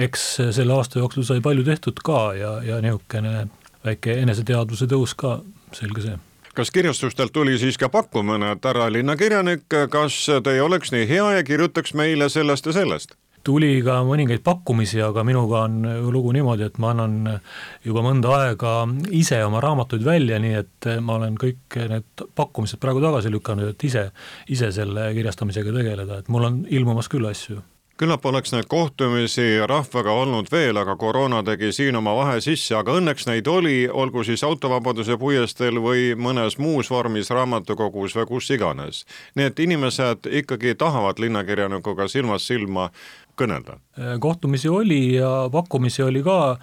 eks 0.00 0.24
selle 0.56 0.72
aasta 0.74 1.02
jooksul 1.02 1.26
sai 1.28 1.42
palju 1.44 1.64
tehtud 1.66 2.00
ka 2.04 2.32
ja, 2.34 2.54
ja 2.64 2.80
niisugune 2.82 3.46
väike 3.84 4.16
eneseteadvuse 4.22 4.88
tõus 4.90 5.14
ka, 5.18 5.38
selge 5.76 6.06
see. 6.06 6.16
Kas 6.58 6.72
kirjastustelt 6.74 7.30
tuli 7.32 7.54
siis 7.60 7.76
ka 7.78 7.86
pakkumine, 7.92 8.50
et 8.56 8.64
härra 8.66 8.88
linnakirjanik, 8.90 9.68
kas 9.92 10.16
te 10.26 10.56
ei 10.56 10.64
oleks 10.64 10.90
nii 10.90 11.06
hea 11.06 11.28
ja 11.36 11.44
kirjutaks 11.46 11.94
meile 11.94 12.26
sellest 12.32 12.66
ja 12.66 12.74
sellest? 12.80 13.14
Tuli 13.48 13.78
ka 13.84 14.02
mõningaid 14.04 14.42
pakkumisi, 14.44 15.00
aga 15.04 15.24
minuga 15.24 15.64
on 15.68 15.80
lugu 16.12 16.34
niimoodi, 16.36 16.68
et 16.68 16.76
ma 16.82 16.92
annan 16.92 17.40
juba 17.86 18.04
mõnda 18.04 18.34
aega 18.42 18.74
ise 19.16 19.40
oma 19.46 19.62
raamatuid 19.64 20.04
välja, 20.04 20.40
nii 20.42 20.58
et 20.58 20.90
ma 21.04 21.16
olen 21.16 21.38
kõik 21.40 21.80
need 21.94 22.28
pakkumised 22.36 22.80
praegu 22.82 23.02
tagasi 23.04 23.32
lükanud, 23.32 23.72
et 23.72 23.88
ise, 23.88 24.08
ise 24.52 24.70
selle 24.74 25.08
kirjastamisega 25.16 25.74
tegeleda, 25.80 26.20
et 26.20 26.30
mul 26.32 26.48
on 26.50 26.62
ilmumas 26.68 27.08
küll 27.12 27.28
asju 27.30 27.62
küllap 27.98 28.26
oleks 28.30 28.52
neid 28.54 28.68
kohtumisi 28.70 29.58
rahvaga 29.66 30.12
olnud 30.14 30.46
veel, 30.52 30.78
aga 30.78 30.94
koroona 30.96 31.40
tegi 31.42 31.72
siin 31.74 31.96
oma 31.98 32.12
vahe 32.14 32.36
sisse, 32.40 32.76
aga 32.78 32.94
õnneks 33.00 33.26
neid 33.26 33.48
oli, 33.50 33.88
olgu 33.90 34.22
siis 34.22 34.44
Autovabaduse 34.46 35.16
puiesteel 35.18 35.80
või 35.82 36.12
mõnes 36.14 36.60
muus 36.62 36.92
vormis 36.94 37.32
raamatukogus 37.34 38.14
või 38.20 38.28
kus 38.30 38.50
iganes. 38.54 39.02
nii 39.34 39.50
et 39.50 39.58
inimesed 39.58 40.30
ikkagi 40.42 40.76
tahavad 40.78 41.18
linnakirjanikuga 41.18 42.06
silmast 42.08 42.46
silma 42.46 42.90
kõnelda? 43.38 43.78
kohtumisi 44.20 44.70
oli 44.70 45.16
ja 45.16 45.48
pakkumisi 45.52 46.02
oli 46.06 46.22
ka 46.26 46.56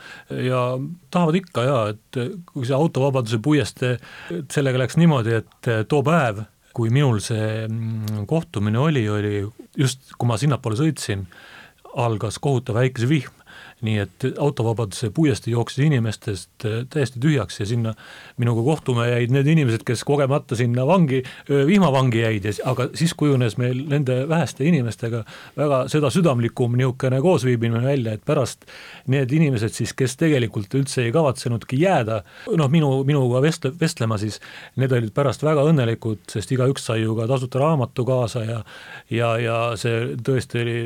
ja 0.46 0.66
tahavad 1.12 1.40
ikka 1.42 1.64
ja, 1.66 1.80
et 1.94 2.20
kui 2.52 2.68
see 2.68 2.76
Autovabaduse 2.76 3.40
puiestee, 3.44 3.98
sellega 4.52 4.84
läks 4.84 5.00
niimoodi, 5.00 5.40
et 5.42 5.72
too 5.92 6.04
päev 6.06 6.46
kui 6.76 6.92
minul 6.92 7.22
see 7.24 7.66
mm, 7.70 8.26
kohtumine 8.28 8.80
oli, 8.82 9.06
oli 9.10 9.38
just, 9.80 10.12
kui 10.20 10.28
ma 10.28 10.38
sinnapoole 10.40 10.78
sõitsin, 10.80 11.24
algas 11.96 12.40
kohutav 12.44 12.76
väikesevihm 12.82 13.45
nii 13.86 13.98
et 14.00 14.26
autovabaduse 14.40 15.10
puiestee 15.16 15.52
jooksis 15.52 15.86
inimestest 15.86 16.66
äh, 16.66 16.84
täiesti 16.90 17.20
tühjaks 17.20 17.60
ja 17.60 17.66
sinna 17.66 17.94
minuga 18.38 18.64
kohtuma 18.64 19.08
jäid 19.10 19.34
need 19.36 19.48
inimesed, 19.52 19.84
kes 19.88 20.04
kogemata 20.08 20.56
sinna 20.56 20.86
vangi, 20.88 21.24
vihmavangi 21.50 22.22
jäid 22.22 22.48
ja 22.48 22.54
aga 22.72 22.88
siis 22.96 23.14
kujunes 23.14 23.58
meil 23.58 23.84
nende 23.92 24.22
väheste 24.30 24.66
inimestega 24.66 25.24
väga 25.58 25.86
seda 25.92 26.10
südamlikum 26.14 26.78
niisugune 26.80 27.20
koosviibimine 27.22 27.84
välja, 27.84 28.16
et 28.16 28.26
pärast 28.26 28.66
need 29.12 29.32
inimesed 29.32 29.74
siis, 29.76 29.94
kes 29.98 30.16
tegelikult 30.20 30.74
üldse 30.78 31.06
ei 31.06 31.14
kavatsenudki 31.16 31.80
jääda, 31.82 32.22
noh, 32.56 32.70
minu, 32.72 32.92
minuga 33.08 33.42
vestle, 33.44 33.74
vestlema 33.80 34.18
siis, 34.22 34.40
need 34.80 34.94
olid 34.96 35.14
pärast 35.16 35.44
väga 35.46 35.66
õnnelikud, 35.70 36.24
sest 36.32 36.52
igaüks 36.56 36.88
sai 36.90 37.02
ju 37.04 37.16
ka 37.18 37.28
tasuta 37.30 37.62
raamatu 37.62 38.06
kaasa 38.08 38.44
ja 38.46 38.60
ja, 39.12 39.36
ja 39.42 39.58
see 39.80 40.16
tõesti 40.26 40.62
oli 40.62 40.78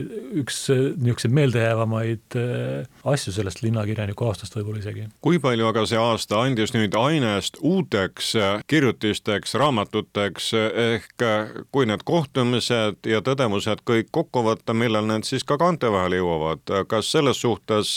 üks 0.41 0.65
niisuguseid 0.69 1.35
meeldejäävamaid 1.35 2.37
äh, 2.39 2.78
asju 3.03 3.33
sellest 3.33 3.61
linnakirjaniku 3.63 4.27
aastast 4.29 4.55
võib-olla 4.57 4.81
isegi. 4.83 5.07
kui 5.21 5.39
palju 5.39 5.67
aga 5.69 5.85
see 5.89 5.99
aasta 6.01 6.41
andis 6.43 6.73
nüüd 6.75 6.95
ainest 6.99 7.59
uuteks 7.61 8.33
äh, 8.35 8.63
kirjutisteks, 8.67 9.55
raamatuteks, 9.59 10.51
ehk 10.85 11.25
äh, 11.25 11.53
kui 11.71 11.89
need 11.89 12.05
kohtumised 12.07 13.09
ja 13.09 13.21
tõdemused 13.25 13.83
kõik 13.87 14.11
kokku 14.11 14.43
võtta, 14.45 14.73
millal 14.73 15.07
need 15.09 15.27
siis 15.27 15.43
ka 15.47 15.57
kaante 15.61 15.91
vahele 15.91 16.21
jõuavad, 16.21 16.63
kas 16.89 17.11
selles 17.11 17.41
suhtes 17.41 17.95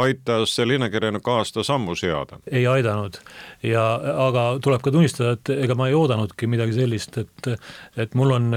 aitas 0.00 0.56
see 0.56 0.68
linnakirjaniku 0.68 1.38
aasta 1.38 1.64
sammu 1.66 1.96
seada? 1.98 2.38
ei 2.50 2.66
aidanud 2.66 3.18
ja 3.66 3.84
aga 4.26 4.46
tuleb 4.62 4.82
ka 4.82 4.92
tunnistada, 4.94 5.36
et 5.36 5.52
ega 5.64 5.76
ma 5.78 5.88
ei 5.88 5.96
oodanudki 5.96 6.48
midagi 6.50 6.76
sellist, 6.76 7.18
et 7.22 7.52
et 7.96 8.14
mul 8.18 8.32
on 8.34 8.50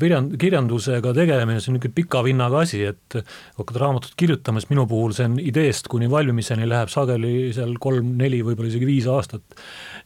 kirjand-, 0.00 0.34
äh, 0.34 0.40
kirjandusega 0.40 1.14
tegelemine, 1.16 1.60
see 1.60 1.72
on 1.72 1.78
niisugune 1.78 1.96
pika 1.96 2.22
vinnaga 2.26 2.64
asi, 2.64 2.82
et 2.90 3.18
hakkad 3.58 3.80
raamatut 3.80 4.16
kirjutama, 4.18 4.60
siis 4.60 4.70
minu 4.72 4.86
puhul 4.90 5.09
puhul 5.10 5.16
see 5.16 5.28
on 5.28 5.38
ideest 5.42 5.88
kuni 5.90 6.08
valmimiseni 6.10 6.68
läheb 6.68 6.90
sageli 6.92 7.50
seal 7.54 7.76
kolm-neli, 7.82 8.42
võib-olla 8.46 8.70
isegi 8.70 8.88
viis 8.88 9.08
aastat. 9.10 9.42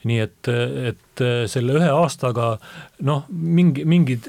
nii 0.04 0.20
et, 0.20 0.48
et 0.90 1.24
selle 1.48 1.78
ühe 1.78 1.88
aastaga 1.88 2.58
noh, 3.08 3.24
mingi, 3.30 3.84
mingid 3.88 4.28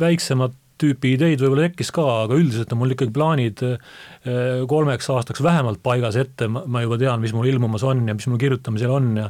väiksemad 0.00 0.54
tüüpi 0.80 1.12
ideid 1.18 1.42
võib-olla 1.42 1.68
tekkis 1.68 1.90
ka, 1.92 2.06
aga 2.24 2.38
üldiselt 2.40 2.72
on 2.72 2.80
mul 2.80 2.94
ikkagi 2.94 3.12
plaanid 3.12 3.60
eh, 3.66 4.62
kolmeks 4.68 5.10
aastaks 5.12 5.42
vähemalt 5.44 5.82
paigas 5.84 6.16
ette, 6.16 6.48
ma 6.48 6.84
juba 6.84 6.96
tean, 7.00 7.20
mis 7.20 7.34
mul 7.36 7.50
ilmumas 7.50 7.84
on 7.84 8.06
ja 8.08 8.16
mis 8.16 8.28
mul 8.30 8.40
kirjutamisel 8.40 8.94
on 8.96 9.10
ja 9.20 9.28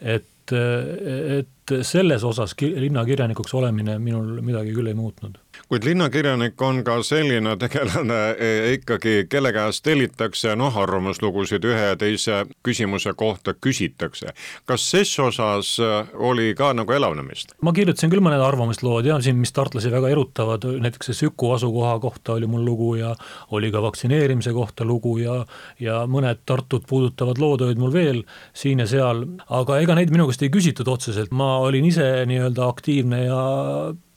et, 0.00 0.52
et 0.52 1.76
selles 1.86 2.24
osas 2.26 2.52
linnakirjanikuks 2.60 3.56
olemine 3.56 3.96
minul 4.02 4.42
midagi 4.44 4.76
küll 4.76 4.92
ei 4.92 4.98
muutnud 4.98 5.40
kuid 5.70 5.84
linnakirjanik 5.86 6.62
on 6.66 6.80
ka 6.82 6.96
selline 7.06 7.52
tegelane 7.60 8.18
e, 8.34 8.48
ikkagi, 8.74 9.12
kelle 9.30 9.52
käest 9.54 9.84
tellitakse 9.86 10.56
noh, 10.58 10.74
arvamuslugusid 10.82 11.62
ühe 11.68 11.84
ja 11.92 11.98
teise 11.98 12.40
küsimuse 12.66 13.12
kohta 13.14 13.54
küsitakse. 13.54 14.32
kas 14.66 14.88
ses 14.90 15.12
osas 15.22 15.76
e, 15.78 15.90
oli 16.18 16.48
ka 16.58 16.72
nagu 16.74 16.96
elavnemist? 16.96 17.54
ma 17.62 17.74
kirjutasin 17.76 18.10
küll 18.10 18.24
mõned 18.24 18.42
arvamuslood 18.42 19.06
ja 19.06 19.20
siin, 19.22 19.38
mis 19.38 19.54
tartlasi 19.54 19.94
väga 19.94 20.10
erutavad, 20.10 20.66
näiteks 20.82 21.12
see 21.12 21.20
Süku 21.20 21.52
asukoha 21.54 21.94
kohta 22.02 22.34
oli 22.34 22.50
mul 22.50 22.66
lugu 22.66 22.94
ja 22.98 23.14
oli 23.54 23.70
ka 23.70 23.82
vaktsineerimise 23.86 24.50
kohta 24.56 24.84
lugu 24.84 25.18
ja 25.22 25.44
ja 25.78 26.02
mõned 26.10 26.42
Tartut 26.50 26.82
puudutavad 26.90 27.38
lood 27.38 27.62
olid 27.62 27.78
mul 27.78 27.94
veel 27.94 28.24
siin 28.56 28.82
ja 28.82 28.90
seal, 28.90 29.22
aga 29.46 29.78
ega 29.78 29.94
neid 29.94 30.10
minu 30.10 30.26
käest 30.26 30.42
ei 30.42 30.50
küsitud 30.50 30.90
otseselt, 30.90 31.30
ma 31.30 31.60
olin 31.62 31.86
ise 31.86 32.10
nii-öelda 32.26 32.66
aktiivne 32.66 33.26
ja 33.28 33.42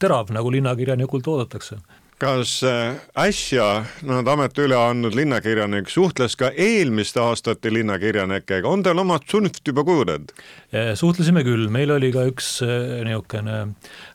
terav, 0.03 0.31
nagu 0.35 0.51
linnakirjanikult 0.53 1.27
oodatakse. 1.31 1.79
Kas 2.23 2.61
äh, 2.63 2.93
äsja 3.19 3.83
nad 4.07 4.27
ameti 4.31 4.63
üle 4.63 4.77
andnud 4.79 5.15
linnakirjanik 5.17 5.89
suhtles 5.91 6.37
ka 6.39 6.53
eelmiste 6.53 7.19
aastate 7.19 7.71
linnakirjanikega, 7.73 8.69
on 8.69 8.85
teil 8.85 9.01
omad 9.01 9.25
sunft 9.27 9.65
juba 9.67 9.83
kujunenud? 9.87 10.31
Äh, 10.71 10.93
suhtlesime 10.99 11.43
küll, 11.43 11.67
meil 11.73 11.91
oli 11.91 12.13
ka 12.15 12.27
üks 12.29 12.55
äh, 12.63 13.01
niisugune 13.07 13.65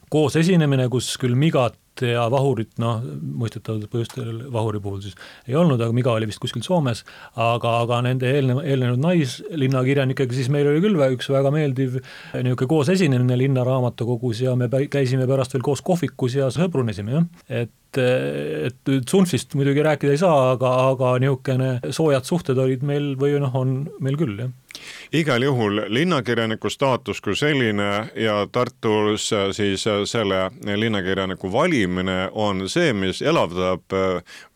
koos 0.08 0.38
esinemine, 0.40 0.88
kus 0.88 1.10
küll 1.20 1.36
Migat 1.36 1.76
ja 2.04 2.26
vahurit, 2.32 2.70
noh, 2.82 3.00
mõistetavatel 3.40 3.90
põhjustel 3.92 4.42
vahuri 4.52 4.80
puhul 4.82 5.00
siis 5.04 5.16
ei 5.48 5.56
olnud, 5.58 5.80
aga 5.80 5.94
Miga 5.96 6.14
oli 6.14 6.28
vist 6.30 6.40
kuskil 6.42 6.64
Soomes, 6.64 7.04
aga, 7.34 7.74
aga 7.84 8.00
nende 8.06 8.30
eelnev, 8.30 8.62
eelnenud 8.64 9.02
naislinnakirjanikega 9.02 10.36
siis 10.36 10.50
meil 10.52 10.70
oli 10.70 10.82
küll 10.84 11.00
üks 11.08 11.30
väga 11.32 11.52
meeldiv 11.54 11.98
niisugune 11.98 12.70
koos 12.70 12.92
esinemine 12.92 13.38
Linnaraamatukogus 13.40 14.44
ja 14.44 14.54
me 14.58 14.70
käisime 14.90 15.26
pärast 15.30 15.56
veel 15.56 15.66
koos 15.66 15.82
kohvikus 15.84 16.38
ja 16.38 16.52
sõbrunesime, 16.54 17.16
jah. 17.16 17.28
et, 17.64 18.00
et 18.00 18.94
Sunfist 19.08 19.56
muidugi 19.58 19.84
rääkida 19.86 20.14
ei 20.14 20.20
saa, 20.20 20.52
aga, 20.54 20.74
aga 20.92 21.16
niisugune 21.22 21.92
soojad 21.94 22.28
suhted 22.28 22.58
olid 22.60 22.86
meil 22.86 23.14
või 23.20 23.36
noh, 23.42 23.54
on 23.58 23.78
meil 24.04 24.18
küll, 24.20 24.38
jah 24.44 24.54
igal 25.12 25.42
juhul 25.42 25.82
linnakirjaniku 25.88 26.70
staatus 26.70 27.20
kui 27.20 27.36
selline 27.36 28.08
ja 28.14 28.46
Tartus 28.52 29.30
siis 29.52 29.84
selle 30.04 30.50
linnakirjaniku 30.76 31.52
valimine 31.52 32.28
on 32.32 32.68
see, 32.68 32.92
mis 32.92 33.22
elavdab 33.22 33.96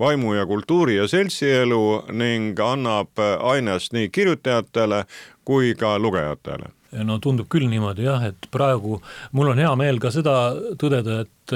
vaimu 0.01 0.35
ja 0.35 0.47
kultuuri 0.47 0.97
ja 0.97 1.09
seltsielu 1.09 2.05
ning 2.13 2.61
annab 2.61 3.19
ainest 3.41 3.93
nii 3.93 4.09
kirjutajatele 4.09 5.05
kui 5.45 5.75
ka 5.75 5.99
lugejatele 5.99 6.82
no 7.07 7.19
tundub 7.23 7.49
küll 7.53 7.69
niimoodi 7.71 8.07
jah, 8.07 8.25
et 8.29 8.49
praegu 8.53 9.01
mul 9.33 9.53
on 9.53 9.61
hea 9.63 9.73
meel 9.81 10.01
ka 10.03 10.13
seda 10.15 10.37
tõdeda, 10.81 11.23
et 11.25 11.55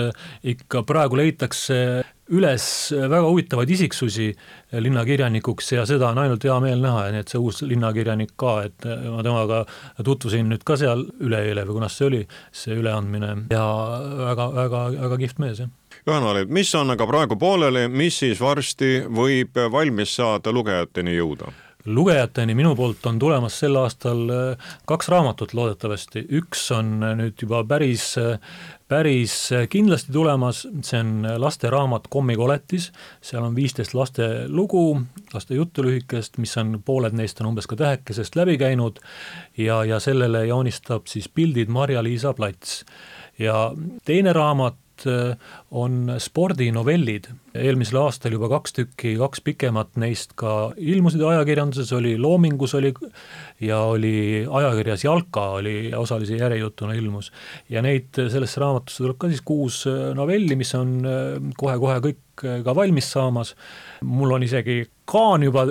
ikka 0.57 0.83
praegu 0.87 1.19
leitakse 1.21 1.77
üles 2.35 2.65
väga 2.91 3.23
huvitavaid 3.29 3.71
isiksusi 3.71 4.33
linnakirjanikuks 4.83 5.71
ja 5.77 5.85
seda 5.87 6.09
on 6.11 6.19
ainult 6.25 6.45
hea 6.45 6.57
meel 6.63 6.83
näha, 6.83 7.05
nii 7.15 7.23
et 7.23 7.31
see 7.31 7.39
uus 7.39 7.63
linnakirjanik 7.63 8.35
ka, 8.41 8.57
et 8.67 8.89
ma 9.13 9.23
temaga 9.27 9.63
tutvusin 10.05 10.51
nüüd 10.51 10.65
ka 10.67 10.79
seal 10.81 11.07
üleeile 11.23 11.67
või 11.69 11.79
kunas 11.79 11.99
see 11.99 12.09
oli, 12.09 12.23
see 12.51 12.79
üleandmine 12.81 13.33
ja 13.53 13.67
väga, 14.25 14.49
väga, 14.57 14.83
väga 14.97 15.21
kihvt 15.23 15.43
mees, 15.45 15.63
jah. 15.63 15.71
Juhan-Valid, 16.07 16.51
mis 16.53 16.71
on 16.79 16.93
aga 16.93 17.07
praegu 17.09 17.39
pooleli, 17.41 17.87
mis 17.89 18.19
siis 18.23 18.43
varsti 18.43 19.07
võib 19.07 19.57
valmis 19.73 20.19
saada 20.19 20.53
lugejateni 20.55 21.17
jõuda? 21.17 21.55
Lugejateni 21.87 22.55
minu 22.55 22.75
poolt 22.77 23.07
on 23.07 23.19
tulemas 23.19 23.59
sel 23.61 23.77
aastal 23.79 24.31
äh, 24.31 24.71
kaks 24.85 25.09
raamatut 25.09 25.55
loodetavasti, 25.55 26.25
üks 26.41 26.65
on 26.75 26.97
äh, 27.03 27.15
nüüd 27.19 27.43
juba 27.43 27.63
päris, 27.69 28.09
äh, 28.21 28.41
päris 28.89 29.35
kindlasti 29.71 30.13
tulemas, 30.13 30.65
see 30.87 31.01
on 31.01 31.27
lasteraamat 31.43 32.09
Kommikoletis, 32.11 32.91
seal 33.25 33.47
on 33.47 33.57
viisteist 33.57 33.95
laste 33.95 34.29
lugu, 34.49 35.01
laste 35.35 35.59
juttu 35.59 35.85
lühikest, 35.87 36.41
mis 36.43 36.57
on, 36.61 36.79
pooled 36.85 37.17
neist 37.19 37.43
on 37.43 37.51
umbes 37.53 37.71
ka 37.71 37.79
tähekesest 37.79 38.39
läbi 38.39 38.59
käinud 38.63 38.99
ja, 39.59 39.83
ja 39.85 40.01
sellele 40.03 40.47
joonistab 40.47 41.07
siis 41.11 41.29
pildid 41.29 41.71
Marja-Liisa 41.73 42.35
Plats. 42.35 42.85
ja 43.39 43.71
teine 44.05 44.33
raamat 44.33 44.79
on 45.71 46.15
spordinovellid, 46.23 47.29
eelmisel 47.57 47.99
aastal 48.01 48.37
juba 48.37 48.49
kaks 48.53 48.77
tükki, 48.77 49.15
kaks 49.21 49.43
pikemat 49.45 49.97
neist 50.01 50.33
ka 50.39 50.73
ilmusid 50.77 51.23
ajakirjanduses, 51.27 51.93
oli 51.97 52.17
Loomingus 52.19 52.75
oli 52.79 52.93
ja 53.61 53.81
oli 53.91 54.47
ajakirjas 54.51 55.05
Jalka 55.05 55.49
oli 55.61 55.93
osalise 55.97 56.37
järjejutuna 56.37 56.97
ilmus. 56.97 57.33
ja 57.69 57.83
neid, 57.83 58.09
sellesse 58.15 58.61
raamatusse 58.61 59.03
tuleb 59.05 59.19
ka 59.19 59.33
siis 59.33 59.43
kuus 59.45 59.85
äh, 59.91 60.15
novelli, 60.15 60.57
mis 60.57 60.75
on 60.79 61.01
äh, 61.05 61.53
kohe-kohe 61.57 62.01
kõik 62.05 62.23
ka 62.37 62.75
valmis 62.77 63.07
saamas, 63.13 63.55
mul 64.05 64.35
on 64.37 64.43
isegi 64.45 64.83
kaan 65.09 65.47
juba, 65.47 65.63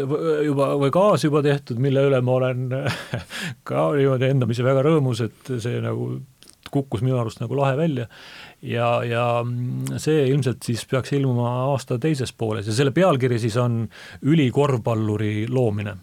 juba 0.46 0.72
või 0.82 0.90
kaas 0.94 1.26
juba 1.28 1.44
tehtud, 1.46 1.78
mille 1.84 2.08
üle 2.08 2.22
ma 2.26 2.38
olen 2.40 2.64
ka 3.68 3.90
niimoodi 3.94 4.32
endamisi 4.32 4.66
väga 4.66 4.82
rõõmus, 4.88 5.22
et 5.28 5.52
see 5.62 5.82
nagu 5.84 6.16
kukkus 6.72 7.04
minu 7.06 7.20
arust 7.20 7.42
nagu 7.44 7.58
lahe 7.58 7.78
välja. 7.78 8.08
Ja, 8.62 9.04
ja 9.04 9.28
see 10.02 10.28
ilmselt 10.28 10.64
siis 10.66 10.86
peaks 10.90 11.14
ilmuma 11.14 11.52
aasta 11.72 12.00
teises 12.00 12.34
pooles 12.34 12.68
ja 12.68 12.74
selle 12.74 12.92
pealkiri 12.92 13.40
siis 13.40 13.58
on 13.58 13.86
Ülikorvpalluri 14.22 15.48
loomine. 15.50 15.98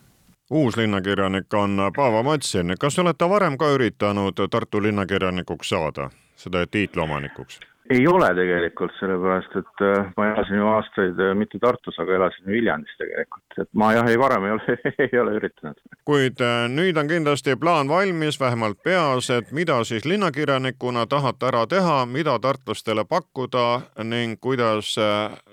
Uus 0.52 0.76
linnakirjanik 0.76 1.54
on 1.54 1.80
Paavo 1.96 2.22
Matsin, 2.22 2.74
kas 2.78 2.98
olete 2.98 3.28
varem 3.28 3.56
ka 3.58 3.70
üritanud 3.72 4.36
Tartu 4.50 4.82
linnakirjanikuks 4.82 5.68
saada, 5.72 6.10
seda 6.36 6.66
tiitliomanikuks? 6.66 7.71
Ei 7.90 8.06
ole 8.08 8.28
tegelikult, 8.34 8.92
sellepärast 8.98 9.56
et 9.58 9.82
äh, 9.82 10.10
ma 10.16 10.26
elasin 10.30 10.56
ju 10.56 10.66
aastaid 10.70 11.18
äh, 11.20 11.32
mitte 11.34 11.58
Tartus, 11.58 11.98
aga 11.98 12.14
elasin 12.14 12.46
Viljandis 12.46 12.94
tegelikult, 12.98 13.56
et 13.58 13.68
ma 13.78 13.90
jah, 13.96 14.06
ei 14.10 14.18
varem 14.18 14.46
ei 14.46 14.54
ole 14.54 14.76
ei 15.06 15.18
ole 15.20 15.34
üritanud. 15.40 15.80
kuid 16.06 16.42
äh, 16.44 16.68
nüüd 16.70 17.00
on 17.00 17.10
kindlasti 17.10 17.56
plaan 17.60 17.90
valmis, 17.90 18.38
vähemalt 18.40 18.78
peas, 18.84 19.30
et 19.34 19.50
mida 19.52 19.80
siis 19.88 20.06
linnakirjanikuna 20.06 21.06
tahate 21.10 21.50
ära 21.50 21.64
teha, 21.66 21.98
mida 22.06 22.38
tartlastele 22.38 23.04
pakkuda 23.08 23.66
ning 24.04 24.38
kuidas 24.40 24.94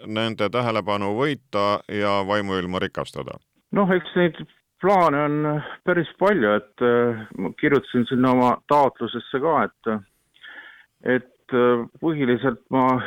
nende 0.06 0.50
tähelepanu 0.50 1.16
võita 1.18 1.82
ja 1.90 2.20
vaimuilma 2.28 2.80
rikastada? 2.86 3.40
noh, 3.72 3.90
eks 3.94 4.16
neid 4.18 4.38
plaane 4.82 5.26
on 5.26 5.64
päris 5.86 6.10
palju, 6.20 6.54
et 6.62 6.86
ma 7.38 7.52
kirjutasin 7.60 8.06
sinna 8.10 8.32
oma 8.38 8.54
taotlusesse 8.70 9.42
ka, 9.44 9.58
et 9.66 9.94
et 11.18 11.36
Äh, 11.50 11.86
põhiliselt 12.02 12.62
ma 12.70 13.00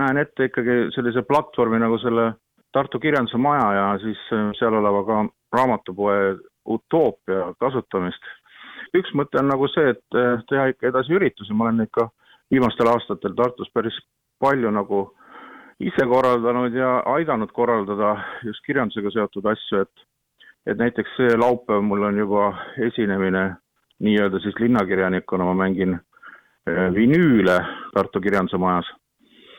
näen 0.00 0.16
ette 0.16 0.48
ikkagi 0.48 0.88
sellise 0.94 1.24
platvormi 1.28 1.76
nagu 1.82 1.98
selle 2.00 2.30
Tartu 2.72 2.98
Kirjanduse 3.02 3.36
Maja 3.38 3.66
ja 3.76 3.88
siis 4.00 4.20
äh, 4.32 4.46
seal 4.58 4.74
oleva 4.78 5.02
ka 5.04 5.18
raamatupoe 5.52 6.38
utoopia 6.64 7.52
kasutamist. 7.60 8.30
üks 8.96 9.12
mõte 9.18 9.40
on 9.42 9.50
nagu 9.50 9.68
see, 9.68 9.92
et 9.92 10.16
äh, 10.16 10.40
teha 10.48 10.70
ikka 10.72 10.88
edasi 10.88 11.12
üritusi, 11.12 11.52
ma 11.52 11.66
olen 11.66 11.84
ikka 11.84 12.08
viimastel 12.50 12.88
aastatel 12.88 13.36
Tartus 13.36 13.68
päris 13.74 13.98
palju 14.40 14.70
nagu 14.72 15.02
ise 15.80 16.08
korraldanud 16.08 16.72
ja 16.72 17.02
aidanud 17.12 17.52
korraldada 17.52 18.16
just 18.44 18.64
kirjandusega 18.64 19.10
seotud 19.10 19.52
asju, 19.52 19.84
et 19.84 20.08
et 20.72 20.80
näiteks 20.80 21.16
see 21.18 21.36
laupäev 21.36 21.84
mul 21.84 22.08
on 22.08 22.16
juba 22.16 22.48
esinemine 22.88 23.44
nii-öelda 24.00 24.40
siis 24.40 24.56
linnakirjanikuna, 24.64 25.44
ma 25.44 25.54
mängin 25.66 25.98
vinüüle 26.66 27.58
Tartu 27.94 28.20
Kirjanduse 28.20 28.56
Majas 28.56 28.86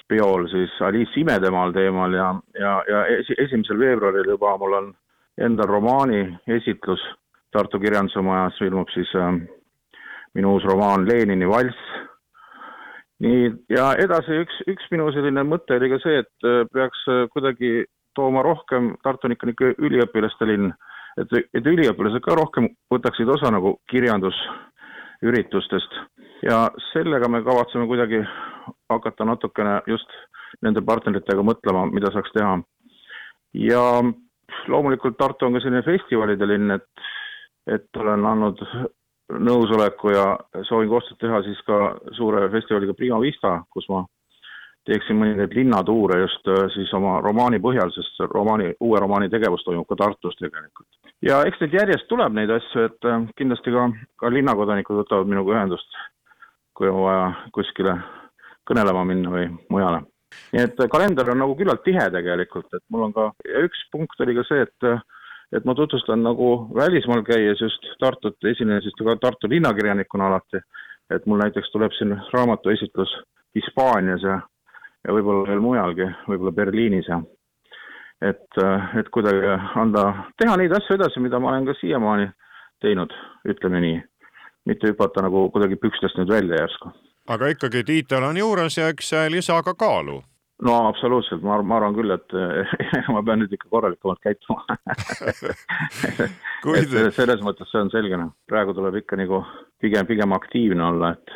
peol 0.09 0.47
siis 0.49 0.81
Alice 0.81 1.19
Imedemaal 1.19 1.73
teemal 1.73 2.13
ja, 2.13 2.41
ja, 2.59 2.83
ja 2.89 3.05
esi, 3.17 3.33
esimesel 3.37 3.79
veebruaril 3.79 4.29
juba 4.35 4.57
mul 4.61 4.73
on 4.73 4.95
endal 5.41 5.67
romaani 5.69 6.39
esitlus 6.47 7.01
Tartu 7.51 7.79
Kirjanduse 7.79 8.21
Majas, 8.21 8.61
ilmub 8.61 8.89
siis 8.93 9.15
äh, 9.15 9.33
minu 10.35 10.53
uus 10.55 10.63
romaan 10.67 11.07
Lenini 11.07 11.47
valss. 11.49 11.77
nii, 13.23 13.51
ja 13.71 13.93
edasi 14.03 14.31
üks, 14.43 14.55
üks 14.67 14.85
minu 14.91 15.07
selline 15.15 15.43
mõte 15.47 15.77
oli 15.77 15.89
ka 15.93 15.97
see, 16.03 16.17
et 16.25 16.35
äh, 16.43 16.67
peaks 16.73 16.99
äh, 17.07 17.13
kuidagi 17.31 17.85
tooma 18.15 18.41
rohkem, 18.43 18.95
Tartu 19.03 19.27
on 19.27 19.33
ikka 19.35 19.45
niisugune 19.47 19.75
üliõpilaste 19.87 20.45
linn, 20.49 20.67
et, 21.21 21.29
et 21.55 21.65
üliõpilased 21.65 22.21
ka 22.23 22.35
rohkem 22.35 22.65
võtaksid 22.91 23.29
osa 23.31 23.47
nagu 23.55 23.69
kirjandusüritustest 23.91 25.91
ja 26.43 26.69
sellega 26.91 27.28
me 27.28 27.43
kavatseme 27.43 27.88
kuidagi 27.88 28.24
hakata 28.89 29.26
natukene 29.26 29.82
just 29.88 30.10
nende 30.62 30.82
partneritega 30.82 31.43
mõtlema, 31.43 31.86
mida 31.91 32.12
saaks 32.13 32.32
teha. 32.36 32.60
ja 33.54 33.82
loomulikult 34.67 35.17
Tartu 35.17 35.45
on 35.45 35.54
ka 35.54 35.63
selline 35.63 35.84
festivalide 35.86 36.48
linn, 36.48 36.71
et, 36.71 37.08
et 37.67 38.02
olen 38.02 38.26
andnud 38.26 38.62
nõusoleku 39.34 40.12
ja 40.13 40.26
soovin 40.67 40.89
koostööd 40.89 41.19
teha 41.21 41.41
siis 41.43 41.62
ka 41.67 41.95
suure 42.17 42.50
festivaliga 42.54 42.93
Prima 42.93 43.19
Vista, 43.21 43.58
kus 43.74 43.88
ma 43.89 44.04
teeksin 44.86 45.17
mõningaid 45.17 45.56
linnatuure 45.58 46.19
just 46.21 46.48
äh, 46.52 46.67
siis 46.76 46.91
oma 46.93 47.17
romaani 47.26 47.60
põhjal, 47.62 47.89
sest 47.95 48.21
romaani, 48.30 48.76
uue 48.86 49.00
romaani 49.02 49.32
tegevus 49.34 49.65
toimub 49.65 49.88
ka 49.89 49.98
Tartus 50.04 50.38
tegelikult. 50.38 50.88
ja 51.26 51.41
eks 51.48 51.62
neid 51.62 51.74
järjest 51.74 52.08
tuleb 52.12 52.36
neid 52.38 52.54
asju, 52.54 52.86
et 52.89 53.10
äh, 53.10 53.24
kindlasti 53.39 53.74
ka, 53.74 53.88
ka 54.21 54.30
linnakodanikud 54.30 55.02
võtavad 55.02 55.32
minuga 55.32 55.58
ühendust 55.58 55.98
kui 56.75 56.89
on 56.91 57.03
vaja 57.05 57.25
kuskile 57.55 57.95
kõnelema 58.69 59.03
minna 59.07 59.31
või 59.31 59.49
mujale. 59.69 60.03
nii 60.53 60.63
et 60.67 60.81
kalender 60.91 61.29
on 61.31 61.39
nagu 61.43 61.55
küllalt 61.55 61.83
tihe 61.85 62.09
tegelikult, 62.11 62.67
et 62.73 62.83
mul 62.89 63.07
on 63.07 63.13
ka, 63.13 63.29
ja 63.47 63.61
üks 63.63 63.85
punkt 63.91 64.19
oli 64.19 64.35
ka 64.35 64.43
see, 64.49 64.65
et 64.65 64.89
et 65.55 65.65
ma 65.65 65.75
tutvustan 65.77 66.23
nagu 66.25 66.67
välismaal 66.75 67.21
käies 67.23 67.61
just 67.61 67.85
Tartut, 68.01 68.35
esinen 68.43 68.81
siis 68.81 68.95
ka 68.97 69.15
Tartu 69.21 69.47
linnakirjanikuna 69.49 70.27
alati, 70.27 70.59
et 71.13 71.25
mul 71.25 71.39
näiteks 71.39 71.71
tuleb 71.71 71.93
siin 71.95 72.17
raamatuesitlus 72.33 73.13
Hispaanias 73.55 74.25
ja 74.25 74.41
ja 75.05 75.13
võib-olla 75.13 75.45
veel 75.49 75.61
mujalgi, 75.61 76.09
võib-olla 76.29 76.51
Berliinis 76.55 77.09
ja. 77.09 77.21
Et, 78.25 78.57
et 78.97 79.09
kuidagi 79.13 79.51
anda, 79.77 80.05
teha 80.39 80.55
neid 80.57 80.73
asju 80.73 80.95
edasi, 80.95 81.21
mida 81.21 81.39
ma 81.39 81.51
olen 81.51 81.67
ka 81.67 81.75
siiamaani 81.77 82.29
teinud, 82.81 83.13
ütleme 83.45 83.81
nii 83.83 83.97
mitte 84.65 84.91
hüpata 84.91 85.23
nagu 85.25 85.47
kuidagi 85.54 85.78
pükstest 85.82 86.17
nüüd 86.19 86.32
välja 86.32 86.62
järsku. 86.63 86.93
aga 87.30 87.49
ikkagi 87.54 87.84
tiitel 87.84 88.23
on 88.23 88.38
juures 88.38 88.78
ja 88.78 88.89
eks 88.93 89.12
lisa 89.34 89.62
ka 89.63 89.73
kaalu. 89.73 90.21
No 90.63 90.75
absoluutselt, 90.88 91.41
ma, 91.43 91.58
ma 91.62 91.75
arvan 91.78 91.95
küll, 91.97 92.13
et 92.15 92.36
ma 93.13 93.23
pean 93.28 93.41
nüüd 93.43 93.51
ikka 93.58 93.67
korralikumalt 93.69 94.21
käituma. 94.23 94.63
Kuid... 96.63 96.93
et 96.93 97.17
selles 97.17 97.43
mõttes 97.43 97.67
see 97.71 97.82
on 97.84 97.91
selge, 97.91 98.15
noh, 98.21 98.32
praegu 98.47 98.75
tuleb 98.78 99.01
ikka 99.01 99.19
nagu 99.19 99.41
pigem, 99.84 100.08
pigem 100.08 100.36
aktiivne 100.38 100.88
olla, 100.93 101.12
et 101.17 101.36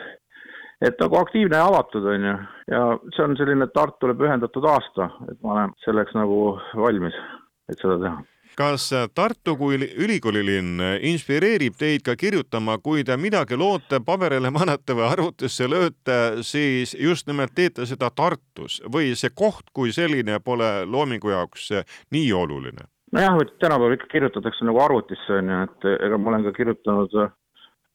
et 0.87 1.01
nagu 1.03 1.19
aktiivne 1.19 1.59
ja 1.59 1.67
avatud, 1.67 2.05
on 2.07 2.25
ju, 2.29 2.33
ja 2.71 2.83
see 3.11 3.25
on 3.25 3.35
selline 3.35 3.67
Tartule 3.75 4.15
pühendatud 4.15 4.63
aasta, 4.71 5.09
et 5.27 5.41
ma 5.43 5.57
olen 5.57 5.73
selleks 5.83 6.15
nagu 6.15 6.39
valmis, 6.79 7.17
et 7.67 7.81
seda 7.81 7.99
teha 7.99 8.23
kas 8.59 8.89
Tartu 9.15 9.55
kui 9.55 9.79
ülikoolilinn 9.79 10.83
inspireerib 11.07 11.77
teid 11.79 12.03
ka 12.03 12.17
kirjutama, 12.19 12.77
kui 12.83 13.05
te 13.07 13.15
midagi 13.17 13.55
loote, 13.55 14.01
paberile 14.05 14.51
panete 14.51 14.97
või 14.97 15.07
arvutisse 15.07 15.69
lööte, 15.71 16.43
siis 16.43 16.95
just 16.99 17.29
nimelt 17.31 17.55
teete 17.55 17.87
seda 17.87 18.11
Tartus 18.11 18.81
või 18.91 19.15
see 19.15 19.31
koht 19.31 19.71
kui 19.73 19.95
selline 19.95 20.41
pole 20.43 20.83
loomingu 20.85 21.31
jaoks 21.31 21.71
nii 22.11 22.31
oluline? 22.35 22.89
nojah, 23.15 23.39
et 23.41 23.55
tänapäeval 23.57 23.95
ikka 23.95 24.07
kirjutatakse 24.11 24.65
nagu 24.67 24.81
arvutisse, 24.83 25.39
on 25.39 25.47
ju, 25.49 25.61
et 25.65 25.87
ega 26.05 26.17
ma 26.17 26.29
olen 26.29 26.43
ka 26.45 26.51
kirjutanud 26.59 27.15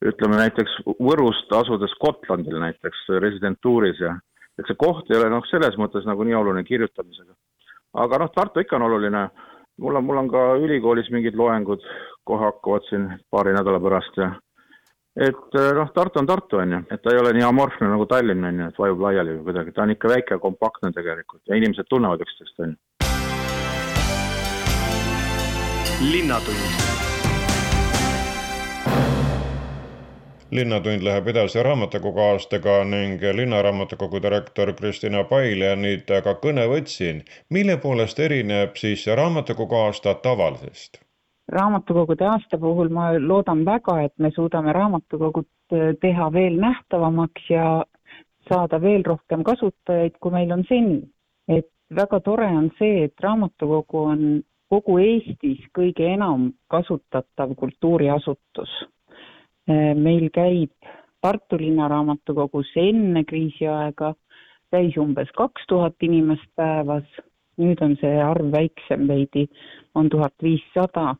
ütleme 0.04 0.38
näiteks 0.40 0.80
Võrust 0.98 1.52
asudes 1.54 1.94
Gotlandil 2.02 2.58
näiteks 2.60 3.06
residentuuris 3.22 4.00
ja 4.02 4.16
et 4.58 4.68
see 4.68 4.78
koht 4.78 5.10
ei 5.10 5.18
ole 5.18 5.30
noh, 5.32 5.44
selles 5.50 5.76
mõttes 5.80 6.06
nagu 6.08 6.26
nii 6.26 6.36
oluline 6.38 6.64
kirjutamisega. 6.66 7.34
aga 8.04 8.18
noh, 8.22 8.30
Tartu 8.34 8.62
ikka 8.62 8.76
on 8.78 8.88
oluline, 8.88 9.28
mul 9.80 9.96
on, 9.96 10.04
mul 10.04 10.22
on 10.22 10.30
ka 10.30 10.42
ülikoolis 10.62 11.10
mingid 11.10 11.36
loengud, 11.38 11.82
kohe 12.24 12.44
hakkavad 12.46 12.86
siin 12.88 13.08
paari 13.30 13.54
nädala 13.56 13.80
pärast 13.82 14.18
ja 14.20 14.30
et 15.16 15.58
noh, 15.78 15.90
Tartu 15.94 16.22
on 16.22 16.26
Tartu, 16.26 16.58
on 16.62 16.72
ju, 16.76 16.80
et 16.90 17.02
ta 17.02 17.14
ei 17.14 17.20
ole 17.22 17.34
nii 17.36 17.46
amorfne 17.46 17.90
nagu 17.90 18.06
Tallinn, 18.10 18.44
on 18.50 18.62
ju, 18.64 18.70
et 18.70 18.80
vajub 18.82 19.04
laiali 19.06 19.36
või 19.38 19.50
kuidagi, 19.50 19.74
ta 19.74 19.86
on 19.86 19.94
ikka 19.94 20.10
väike 20.14 20.38
ja 20.38 20.42
kompaktne 20.42 20.92
tegelikult 20.94 21.42
ja 21.48 21.58
inimesed 21.60 21.90
tunnevad 21.90 22.24
üksteist, 22.26 22.58
on 22.66 22.74
ju. 22.74 22.80
linnatund 26.04 27.13
linnatund 30.50 31.02
läheb 31.02 31.28
edasi 31.28 31.62
raamatukogu 31.62 32.20
aastaga 32.20 32.84
ning 32.84 33.22
Linnaraamatukogu 33.32 34.22
direktor 34.22 34.72
Kristina 34.72 35.24
Pail 35.24 35.60
ja 35.60 35.76
nüüd 35.76 36.10
ka 36.24 36.34
kõne 36.42 36.66
võtsin. 36.68 37.22
mille 37.50 37.76
poolest 37.76 38.20
erineb 38.20 38.76
siis 38.76 39.06
raamatukogu 39.06 39.74
aasta 39.74 40.14
tavalisest? 40.14 41.00
raamatukogude 41.52 42.24
aasta 42.24 42.58
puhul 42.58 42.88
ma 42.88 43.12
loodan 43.18 43.64
väga, 43.64 44.02
et 44.02 44.12
me 44.18 44.30
suudame 44.30 44.72
raamatukogud 44.72 45.48
teha 46.00 46.32
veel 46.32 46.60
nähtavamaks 46.60 47.50
ja 47.50 47.84
saada 48.48 48.80
veel 48.80 49.04
rohkem 49.04 49.44
kasutajaid, 49.44 50.16
kui 50.20 50.30
meil 50.30 50.52
on 50.52 50.64
seni. 50.68 51.02
et 51.48 51.70
väga 51.94 52.20
tore 52.20 52.46
on 52.46 52.70
see, 52.78 53.04
et 53.04 53.14
raamatukogu 53.20 54.04
on 54.04 54.42
kogu 54.68 54.98
Eestis 54.98 55.64
kõige 55.78 56.12
enam 56.14 56.52
kasutatav 56.68 57.54
kultuuriasutus 57.54 58.84
Äh, 59.03 59.03
meil 59.68 60.28
käib 60.34 60.72
Tartu 61.24 61.56
Linnaraamatukogus 61.56 62.74
enne 62.76 63.24
kriisiaega, 63.24 64.12
käis 64.74 64.96
umbes 65.00 65.30
kaks 65.36 65.64
tuhat 65.68 65.96
inimest 66.04 66.50
päevas, 66.56 67.06
nüüd 67.56 67.80
on 67.84 67.94
see 68.00 68.18
arv 68.20 68.50
väiksem 68.52 69.06
veidi, 69.08 69.46
on 69.94 70.10
tuhat 70.12 70.34
viissada. 70.42 71.14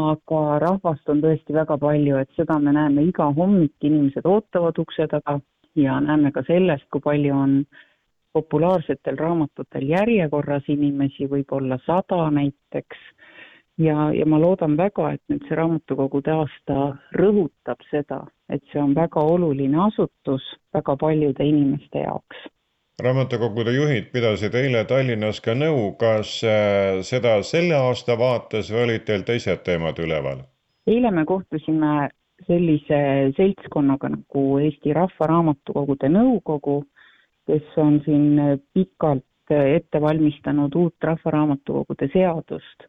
aga 0.00 0.58
rahvast 0.62 1.08
on 1.10 1.18
tõesti 1.18 1.52
väga 1.52 1.74
palju, 1.82 2.16
et 2.22 2.28
seda 2.38 2.60
me 2.62 2.70
näeme 2.72 3.02
iga 3.02 3.26
hommik, 3.34 3.74
inimesed 3.82 4.24
ootavad 4.24 4.78
ukse 4.78 5.08
taga 5.10 5.40
ja 5.74 5.96
näeme 6.00 6.30
ka 6.32 6.44
sellest, 6.46 6.86
kui 6.92 7.02
palju 7.02 7.34
on 7.34 7.56
populaarsetel 8.32 9.18
raamatutel 9.18 9.88
järjekorras 9.90 10.68
inimesi, 10.68 11.26
võib-olla 11.26 11.80
sada 11.86 12.28
näiteks 12.30 13.02
ja, 13.80 14.10
ja 14.14 14.26
ma 14.26 14.38
loodan 14.40 14.76
väga, 14.76 15.14
et 15.14 15.22
nüüd 15.32 15.46
see 15.48 15.58
raamatukogude 15.58 16.32
aasta 16.34 16.78
rõhutab 17.16 17.82
seda, 17.90 18.22
et 18.52 18.62
see 18.72 18.80
on 18.82 18.94
väga 18.96 19.22
oluline 19.34 19.80
asutus 19.86 20.44
väga 20.74 20.96
paljude 21.00 21.46
inimeste 21.46 22.04
jaoks. 22.04 22.46
raamatukogude 23.02 23.72
juhid 23.72 24.10
pidasid 24.12 24.54
eile 24.54 24.84
Tallinnas 24.84 25.40
ka 25.40 25.54
nõu, 25.56 25.94
kas 26.00 26.36
äh, 26.44 27.00
seda 27.06 27.38
selle 27.42 27.78
aasta 27.78 28.18
vaates 28.20 28.72
või 28.72 28.82
olid 28.86 29.06
teil 29.08 29.24
teised 29.24 29.64
teemad 29.64 29.98
üleval? 29.98 30.44
eile 30.86 31.10
me 31.10 31.24
kohtusime 31.24 32.10
sellise 32.46 33.00
seltskonnaga 33.36 34.08
nagu 34.08 34.44
Eesti 34.64 34.92
Rahva 34.96 35.26
Raamatukogude 35.28 36.08
Nõukogu, 36.08 36.82
kes 37.46 37.76
on 37.76 38.00
siin 38.04 38.58
pikalt 38.74 39.24
ette 39.50 40.00
valmistanud 40.00 40.74
uut 40.78 41.08
rahvaraamatukogude 41.08 42.08
seadust 42.12 42.86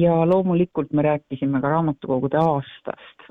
ja 0.00 0.28
loomulikult 0.28 0.92
me 0.92 1.02
rääkisime 1.02 1.60
ka 1.60 1.68
raamatukogude 1.68 2.38
aastast. 2.38 3.28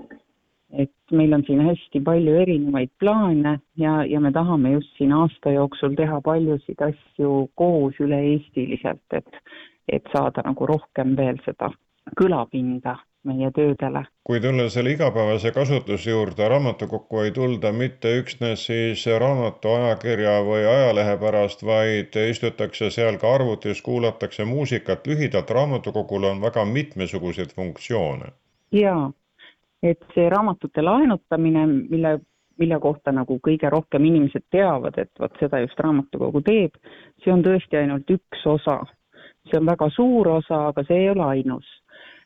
et 0.75 1.11
meil 1.11 1.33
on 1.33 1.43
siin 1.47 1.61
hästi 1.63 1.99
palju 2.03 2.33
erinevaid 2.35 2.89
plaane 2.99 3.59
ja, 3.77 4.03
ja 4.05 4.19
me 4.19 4.31
tahame 4.31 4.71
just 4.71 4.97
siin 4.97 5.13
aasta 5.13 5.51
jooksul 5.51 5.93
teha 5.95 6.19
paljusid 6.21 6.81
asju 6.81 7.49
koos 7.55 7.99
üle-eestiliselt, 8.03 9.05
et, 9.13 9.39
et 9.87 10.09
saada 10.11 10.43
nagu 10.43 10.67
rohkem 10.67 11.15
veel 11.17 11.39
seda 11.45 11.69
kõlapinda 12.19 12.97
meie 13.25 13.51
töödele. 13.51 14.05
kui 14.23 14.39
tulla 14.39 14.69
selle 14.69 14.91
igapäevase 14.91 15.51
kasutuse 15.51 16.09
juurde, 16.11 16.47
raamatukokku 16.49 17.19
ei 17.19 17.31
tulda 17.31 17.71
mitte 17.71 18.13
üksnes 18.19 18.65
siis 18.65 19.05
raamatu, 19.19 19.73
ajakirja 19.79 20.37
või 20.47 20.65
ajalehe 20.65 21.17
pärast, 21.21 21.65
vaid 21.65 22.17
istutakse 22.29 22.89
seal 22.89 23.17
ka 23.21 23.33
arvutis, 23.35 23.81
kuulatakse 23.81 24.45
muusikat, 24.45 25.07
lühidalt 25.07 25.49
raamatukogul 25.49 26.29
on 26.31 26.41
väga 26.41 26.65
mitmesuguseid 26.65 27.53
funktsioone. 27.55 28.31
jaa, 28.71 29.11
et 29.83 30.05
see 30.15 30.29
raamatute 30.29 30.81
laenutamine, 30.81 31.67
mille 31.67 32.19
mille 32.59 32.79
kohta 32.79 33.11
nagu 33.11 33.39
kõige 33.43 33.69
rohkem 33.69 34.05
inimesed 34.07 34.45
teavad, 34.51 34.97
et 34.97 35.11
vot 35.19 35.33
seda 35.39 35.59
just 35.59 35.79
raamatukogu 35.79 36.41
teeb, 36.41 36.77
see 37.23 37.33
on 37.33 37.43
tõesti 37.43 37.81
ainult 37.81 38.09
üks 38.09 38.45
osa. 38.45 38.83
see 39.45 39.59
on 39.59 39.65
väga 39.65 39.89
suur 39.93 40.27
osa, 40.27 40.67
aga 40.67 40.83
see 40.87 41.03
ei 41.03 41.09
ole 41.09 41.23
ainus 41.23 41.65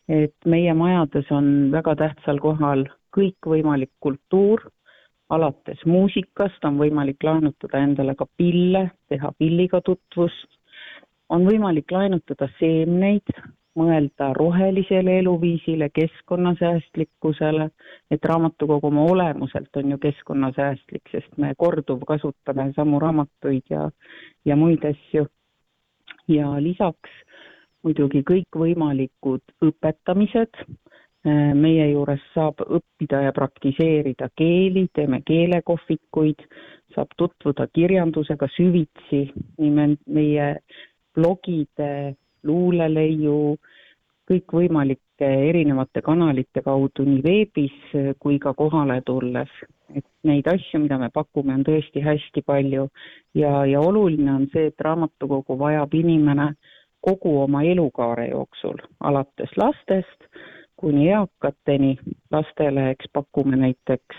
et 0.10 0.36
meie 0.46 0.74
majades 0.74 1.30
on 1.32 1.70
väga 1.72 1.96
tähtsal 1.96 2.42
kohal 2.42 2.88
kõikvõimalik 3.16 3.92
kultuur, 4.02 4.64
alates 5.30 5.86
muusikast 5.86 6.66
on 6.66 6.80
võimalik 6.82 7.24
laenutada 7.24 7.84
endale 7.86 8.16
ka 8.18 8.26
pille, 8.38 8.90
teha 9.10 9.32
pilliga 9.38 9.82
tutvust, 9.86 10.50
on 11.30 11.46
võimalik 11.46 11.92
laenutada 11.94 12.50
seemneid, 12.58 13.30
mõelda 13.80 14.32
rohelisele 14.34 15.20
eluviisile, 15.22 15.92
keskkonnasäästlikkusele, 15.94 17.70
et 18.12 18.26
raamatukogu 18.26 18.90
oma 18.90 19.06
olemuselt 19.12 19.78
on 19.78 19.94
ju 19.94 19.98
keskkonnasäästlik, 20.02 21.06
sest 21.12 21.38
me 21.38 21.54
korduvkasutame 21.58 22.72
samu 22.76 23.00
raamatuid 23.00 23.70
ja, 23.70 23.90
ja 24.46 24.56
muid 24.56 24.86
asju. 24.90 25.28
ja 26.30 26.50
lisaks 26.62 27.10
muidugi 27.84 28.24
kõikvõimalikud 28.28 29.54
õpetamised, 29.66 30.64
meie 31.60 31.90
juures 31.92 32.22
saab 32.34 32.62
õppida 32.64 33.26
ja 33.26 33.32
praktiseerida 33.36 34.30
keeli, 34.40 34.88
teeme 34.96 35.22
keelekohvikuid, 35.28 36.46
saab 36.96 37.12
tutvuda 37.20 37.68
kirjandusega 37.74 38.48
süvitsi, 38.56 39.26
meie 39.60 40.48
blogide, 41.16 42.16
luuleleiu, 42.44 43.58
kõikvõimalike 44.30 45.28
erinevate 45.50 46.02
kanalite 46.06 46.62
kaudu 46.64 47.04
nii 47.08 47.22
veebis 47.26 47.76
kui 48.20 48.40
ka 48.40 48.54
kohale 48.54 49.02
tulles. 49.06 49.50
et 49.90 50.06
neid 50.24 50.46
asju, 50.46 50.80
mida 50.84 51.00
me 51.02 51.08
pakume, 51.10 51.50
on 51.54 51.64
tõesti 51.66 52.04
hästi 52.06 52.44
palju 52.46 52.84
ja, 53.34 53.66
ja 53.66 53.80
oluline 53.82 54.30
on 54.32 54.44
see, 54.54 54.68
et 54.70 54.82
raamatukogu 54.86 55.58
vajab 55.58 55.96
inimene 55.98 56.52
kogu 57.02 57.42
oma 57.42 57.64
elukaare 57.64 58.30
jooksul, 58.30 58.78
alates 59.00 59.58
lastest 59.58 60.30
kuni 60.80 61.10
eakateni. 61.10 61.98
lastele, 62.32 62.90
eks 62.90 63.06
pakume 63.14 63.56
näiteks 63.56 64.16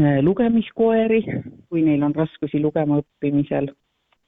äh, 0.00 0.18
lugemiskoeri, 0.22 1.22
kui 1.68 1.82
neil 1.82 2.02
on 2.02 2.14
raskusi 2.14 2.62
lugema 2.62 3.00
õppimisel. 3.02 3.72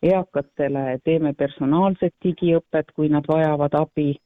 eakatele 0.02 0.98
teeme 1.04 1.32
personaalset 1.38 2.14
digiõpet, 2.24 2.88
kui 2.94 3.08
nad 3.08 3.24
vajavad 3.28 3.74
abi 3.78 4.16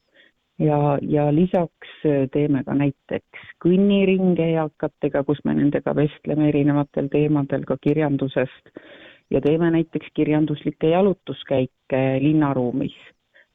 ja, 0.59 0.97
ja 1.01 1.27
lisaks 1.35 1.91
äh, 2.05 2.25
teeme 2.33 2.63
ka 2.63 2.73
näiteks 2.73 3.51
kõnniringe 3.65 4.47
eakatega, 4.55 5.23
kus 5.23 5.43
me 5.45 5.53
nendega 5.53 5.95
vestleme 5.95 6.49
erinevatel 6.49 7.11
teemadel 7.13 7.65
ka 7.65 7.77
kirjandusest 7.81 8.73
ja 9.29 9.41
teeme 9.41 9.71
näiteks 9.71 10.07
kirjanduslikke 10.13 10.89
jalutuskäike 10.89 12.01
linnaruumis, 12.19 12.95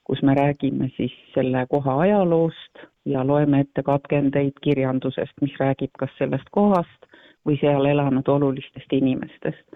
kus 0.05 0.23
me 0.23 0.35
räägime 0.35 0.91
siis 0.97 1.13
selle 1.35 1.67
koha 1.71 1.99
ajaloost 2.01 2.85
ja 3.05 3.27
loeme 3.27 3.61
ette 3.61 3.83
katkendeid 3.83 4.59
kirjandusest, 4.63 5.33
mis 5.41 5.55
räägib 5.61 5.91
kas 5.99 6.11
sellest 6.19 6.51
kohast 6.51 7.09
või 7.47 7.59
seal 7.61 7.85
elanud 7.85 8.29
olulistest 8.29 8.93
inimestest. 8.93 9.67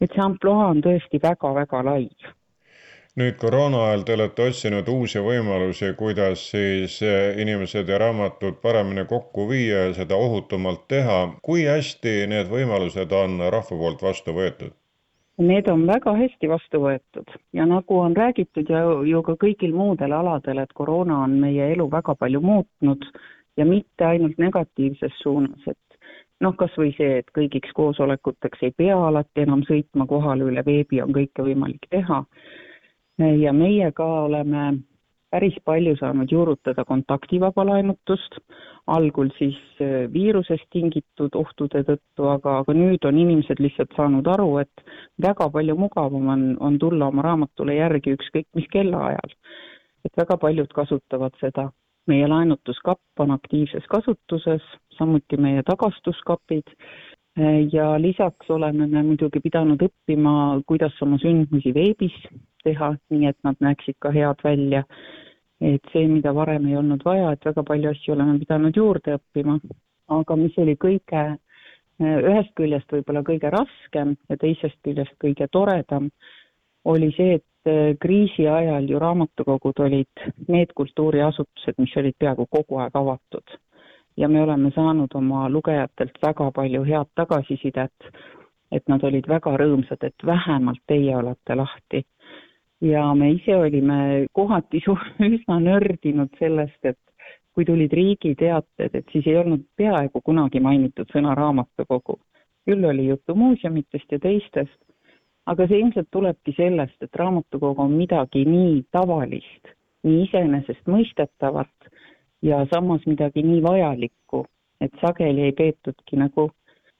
et 0.00 0.10
see 0.10 0.24
ampluaa 0.24 0.70
on 0.70 0.80
tõesti 0.82 1.20
väga-väga 1.22 1.84
lai 1.84 2.08
nüüd 3.20 3.36
koroona 3.38 3.82
ajal 3.88 4.00
te 4.06 4.14
olete 4.16 4.46
otsinud 4.50 4.88
uusi 4.90 5.20
võimalusi, 5.22 5.92
kuidas 5.98 6.48
siis 6.50 6.96
inimesed 7.42 7.88
ja 7.88 7.98
raamatud 8.02 8.56
paremini 8.62 9.04
kokku 9.10 9.48
viia 9.50 9.84
ja 9.84 9.92
seda 9.94 10.16
ohutumalt 10.16 10.88
teha. 10.88 11.18
kui 11.42 11.64
hästi 11.64 12.14
need 12.26 12.50
võimalused 12.50 13.12
on 13.12 13.38
rahva 13.54 13.78
poolt 13.84 14.02
vastu 14.02 14.34
võetud? 14.34 14.74
Need 15.38 15.66
on 15.68 15.86
väga 15.86 16.12
hästi 16.14 16.46
vastu 16.46 16.78
võetud 16.84 17.32
ja 17.52 17.64
nagu 17.66 17.96
on 17.98 18.14
räägitud 18.16 18.68
ja 18.70 18.84
ju 19.02 19.22
ka 19.26 19.34
kõigil 19.40 19.74
muudel 19.74 20.12
aladel, 20.14 20.60
et 20.62 20.72
koroona 20.72 21.24
on 21.24 21.34
meie 21.42 21.72
elu 21.72 21.88
väga 21.90 22.14
palju 22.14 22.40
muutnud 22.40 23.02
ja 23.56 23.66
mitte 23.66 24.06
ainult 24.06 24.38
negatiivses 24.38 25.16
suunas, 25.22 25.66
et 25.66 25.98
noh, 26.40 26.54
kas 26.58 26.74
või 26.78 26.92
see, 26.94 27.18
et 27.18 27.34
kõigiks 27.34 27.74
koosolekuteks 27.74 28.62
ei 28.62 28.74
pea 28.76 28.96
alati 29.08 29.42
enam 29.42 29.64
sõitma 29.66 30.06
kohale, 30.06 30.46
üle 30.46 30.62
veebi 30.66 31.02
on 31.02 31.10
kõike 31.14 31.46
võimalik 31.46 31.86
teha. 31.90 32.24
ja 33.18 33.52
meie 33.52 33.90
ka 33.92 34.06
oleme 34.26 34.72
päris 35.34 35.56
palju 35.64 35.96
saanud 35.98 36.30
juurutada 36.30 36.84
kontaktivaba 36.86 37.64
laenutust, 37.66 38.38
algul 38.86 39.30
siis 39.38 39.56
äh, 39.82 40.04
viirusest 40.12 40.66
tingitud 40.70 41.34
ohtude 41.34 41.82
tõttu, 41.88 42.28
aga, 42.30 42.60
aga 42.62 42.74
nüüd 42.76 43.06
on 43.08 43.18
inimesed 43.18 43.62
lihtsalt 43.62 43.96
saanud 43.96 44.28
aru, 44.30 44.58
et 44.62 44.83
väga 45.22 45.48
palju 45.50 45.76
mugavam 45.76 46.28
on, 46.28 46.56
on 46.60 46.78
tulla 46.78 47.06
oma 47.06 47.22
raamatule 47.22 47.76
järgi 47.76 48.16
ükskõik 48.16 48.46
mis 48.54 48.68
kellaajal. 48.72 49.34
et 50.04 50.16
väga 50.16 50.36
paljud 50.36 50.72
kasutavad 50.72 51.32
seda. 51.40 51.70
meie 52.06 52.26
laenutuskapp 52.28 53.20
on 53.20 53.30
aktiivses 53.30 53.84
kasutuses, 53.88 54.62
samuti 54.98 55.36
meie 55.36 55.62
tagastuskapid 55.62 56.74
ja 57.72 58.00
lisaks 58.00 58.50
oleme 58.50 58.86
me 58.86 59.02
muidugi 59.02 59.40
pidanud 59.40 59.80
õppima, 59.82 60.62
kuidas 60.66 61.00
oma 61.02 61.18
sündmusi 61.18 61.72
veebis 61.74 62.14
teha, 62.64 62.94
nii 63.10 63.26
et 63.26 63.38
nad 63.44 63.56
näeksid 63.60 63.96
ka 63.98 64.12
head 64.14 64.44
välja. 64.44 64.84
et 65.60 65.80
see, 65.92 66.08
mida 66.08 66.32
varem 66.34 66.66
ei 66.66 66.76
olnud 66.76 67.04
vaja, 67.06 67.30
et 67.32 67.44
väga 67.46 67.62
palju 67.62 67.90
asju 67.90 68.12
oleme 68.12 68.38
pidanud 68.38 68.76
juurde 68.76 69.16
õppima. 69.18 69.58
aga 70.08 70.36
mis 70.36 70.58
oli 70.58 70.76
kõige, 70.76 71.38
ühest 72.02 72.54
küljest 72.58 72.90
võib-olla 72.92 73.22
kõige 73.26 73.50
raskem 73.54 74.16
ja 74.28 74.36
teisest 74.36 74.78
küljest 74.82 75.14
kõige 75.22 75.46
toredam, 75.52 76.08
oli 76.84 77.12
see, 77.16 77.38
et 77.38 77.98
kriisi 78.00 78.48
ajal 78.48 78.88
ju 78.90 78.98
raamatukogud 79.00 79.78
olid 79.80 80.24
need 80.48 80.74
kultuuriasutused, 80.76 81.78
mis 81.78 81.94
olid 81.96 82.16
peaaegu 82.18 82.46
kogu 82.50 82.82
aeg 82.82 82.98
avatud 82.98 83.56
ja 84.16 84.28
me 84.28 84.42
oleme 84.42 84.70
saanud 84.74 85.14
oma 85.14 85.48
lugejatelt 85.48 86.18
väga 86.22 86.50
palju 86.54 86.84
head 86.84 87.10
tagasisidet, 87.14 88.10
et 88.72 88.88
nad 88.88 89.02
olid 89.04 89.28
väga 89.28 89.56
rõõmsad, 89.60 90.02
et 90.06 90.26
vähemalt 90.26 90.82
teie 90.86 91.16
olete 91.16 91.54
lahti. 91.54 92.04
ja 92.80 93.14
me 93.14 93.30
ise 93.32 93.56
olime 93.56 94.26
kohati 94.32 94.82
üsna 95.34 95.58
nördinud 95.60 96.30
sellest, 96.38 96.84
et 96.84 96.98
kui 97.54 97.64
tulid 97.64 97.92
riigiteated, 97.92 98.94
et 98.94 99.12
siis 99.12 99.26
ei 99.30 99.36
olnud 99.38 99.62
peaaegu 99.76 100.20
kunagi 100.24 100.60
mainitud 100.60 101.10
sõna 101.14 101.34
raamatukogu. 101.38 102.18
küll 102.64 102.84
oli 102.88 103.06
juttu 103.06 103.34
muuseumitest 103.34 104.12
ja 104.12 104.18
teistest, 104.18 104.78
aga 105.46 105.66
see 105.68 105.82
ilmselt 105.82 106.08
tulebki 106.10 106.54
sellest, 106.56 106.96
et 107.02 107.16
raamatukogu 107.20 107.82
on 107.82 107.92
midagi 107.92 108.44
nii 108.48 108.84
tavalist, 108.90 109.74
nii 110.02 110.22
iseenesestmõistetavat 110.24 111.90
ja 112.42 112.64
samas 112.72 113.04
midagi 113.06 113.44
nii 113.44 113.62
vajalikku, 113.62 114.46
et 114.80 114.92
sageli 115.00 115.44
ei 115.48 115.52
peetudki 115.52 116.16
nagu 116.16 116.48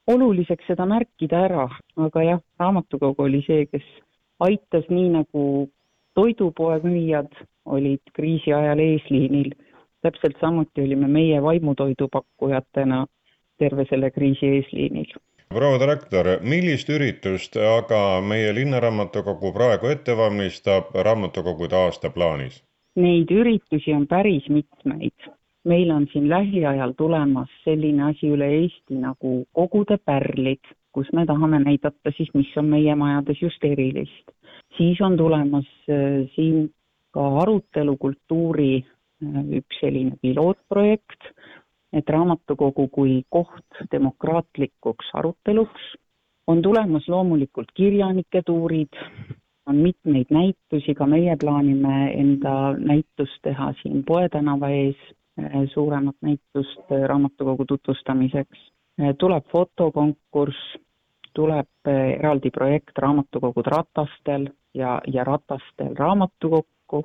oluliseks 0.07 0.67
seda 0.69 0.85
märkida 0.85 1.45
ära, 1.49 1.65
aga 1.97 2.23
jah, 2.23 2.41
raamatukogu 2.61 3.25
oli 3.25 3.41
see, 3.47 3.65
kes 3.65 3.85
aitas 4.45 4.85
nii 4.89 5.09
nagu 5.17 5.43
toidupoe 6.13 6.79
müüjad 6.83 7.31
olid 7.65 8.13
kriisi 8.13 8.53
ajal 8.53 8.79
eesliinil, 8.79 9.51
täpselt 10.05 10.37
samuti 10.41 10.85
olime 10.85 11.07
meie 11.07 11.41
vaimutoidu 11.41 12.07
pakkujatena 12.13 13.05
terve 13.57 13.85
selle 13.89 14.11
kriisi 14.11 14.51
eesliinil 14.57 15.15
proua 15.55 15.77
direktor, 15.79 16.27
millist 16.41 16.89
üritust 16.89 17.57
aga 17.61 17.99
meie 18.25 18.51
linnaraamatukogu 18.57 19.51
praegu 19.55 19.91
ette 19.93 20.15
valmistab 20.17 20.95
raamatukogude 21.07 21.77
aastaplaanis? 21.85 22.61
Neid 22.99 23.31
üritusi 23.31 23.93
on 23.93 24.07
päris 24.07 24.49
mitmeid. 24.49 25.31
meil 25.65 25.89
on 25.91 26.03
siin 26.11 26.29
lähiajal 26.29 26.91
tulemas 26.97 27.49
selline 27.63 28.03
asi 28.09 28.27
üle 28.29 28.45
Eesti 28.57 28.99
nagu 29.01 29.45
kogude 29.53 29.97
pärlid, 29.97 30.61
kus 30.93 31.07
me 31.13 31.25
tahame 31.25 31.59
näidata 31.59 32.11
siis, 32.17 32.29
mis 32.33 32.51
on 32.57 32.69
meie 32.69 32.95
majades 32.95 33.41
just 33.41 33.63
erilist. 33.63 34.25
siis 34.77 35.01
on 35.01 35.17
tulemas 35.17 35.67
äh, 35.89 36.29
siin 36.35 36.69
ka 37.11 37.27
arutelukultuuri 37.41 38.75
äh, 38.77 38.94
üks 39.23 39.79
selline 39.79 40.17
pilootprojekt, 40.21 41.29
et 41.93 42.09
raamatukogu 42.09 42.87
kui 42.91 43.21
koht 43.29 43.85
demokraatlikuks 43.91 45.13
aruteluks 45.13 45.93
on 46.47 46.61
tulemas 46.61 47.07
loomulikult 47.09 47.71
kirjanike 47.73 48.41
tuurid, 48.45 48.99
on 49.65 49.75
mitmeid 49.75 50.29
näitusi, 50.29 50.93
ka 50.93 51.07
meie 51.09 51.37
plaanime 51.41 52.11
enda 52.13 52.73
näitust 52.77 53.39
teha 53.41 53.73
siin 53.81 54.03
Poe 54.07 54.29
tänava 54.29 54.69
ees, 54.69 54.97
eh, 55.41 55.61
suuremat 55.73 56.15
näitust 56.21 56.91
eh, 56.91 57.07
raamatukogu 57.07 57.65
tutvustamiseks. 57.65 58.71
Tuleb 59.19 59.43
fotokonkurss, 59.51 60.77
tuleb 61.35 61.89
eraldi 61.91 62.49
projekt 62.49 62.97
Raamatukogud 62.97 63.67
ratastel 63.67 64.45
ja, 64.73 65.01
ja 65.07 65.23
ratastel 65.23 65.95
raamatukokku, 65.99 67.01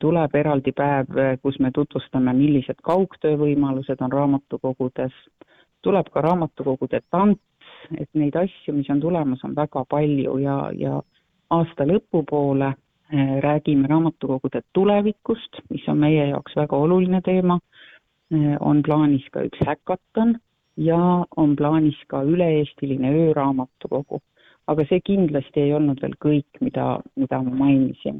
tuleb 0.00 0.34
eraldi 0.34 0.72
päev, 0.72 1.10
kus 1.42 1.58
me 1.60 1.70
tutvustame, 1.74 2.32
millised 2.32 2.78
kaugtöövõimalused 2.82 4.00
on 4.00 4.12
raamatukogudes, 4.12 5.12
tuleb 5.84 6.08
ka 6.12 6.22
raamatukogude 6.24 7.00
tants, 7.10 7.42
et 7.98 8.08
neid 8.14 8.36
asju, 8.36 8.74
mis 8.74 8.88
on 8.90 9.00
tulemas, 9.00 9.44
on 9.44 9.54
väga 9.56 9.84
palju 9.90 10.38
ja, 10.42 10.56
ja 10.74 11.00
aasta 11.50 11.86
lõpupoole 11.86 12.72
eh, 12.72 13.36
räägime 13.44 13.88
raamatukogude 13.90 14.62
tulevikust, 14.72 15.60
mis 15.70 15.86
on 15.88 16.00
meie 16.02 16.28
jaoks 16.30 16.56
väga 16.56 16.76
oluline 16.76 17.20
teema, 17.24 17.58
eh, 18.32 18.56
on 18.60 18.82
plaanis 18.86 19.26
ka 19.32 19.44
üks 19.46 19.62
häkaton 19.66 20.36
ja 20.76 21.00
on 21.36 21.56
plaanis 21.56 21.98
ka 22.08 22.22
üle-eestiline 22.22 23.12
ööraamatukogu. 23.26 24.22
aga 24.66 24.82
see 24.88 24.98
kindlasti 25.06 25.60
ei 25.62 25.74
olnud 25.74 26.00
veel 26.02 26.16
kõik, 26.24 26.58
mida, 26.60 26.98
mida 27.14 27.38
ma 27.42 27.52
mainisin. 27.54 28.16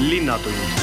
Linnatund 0.00 0.80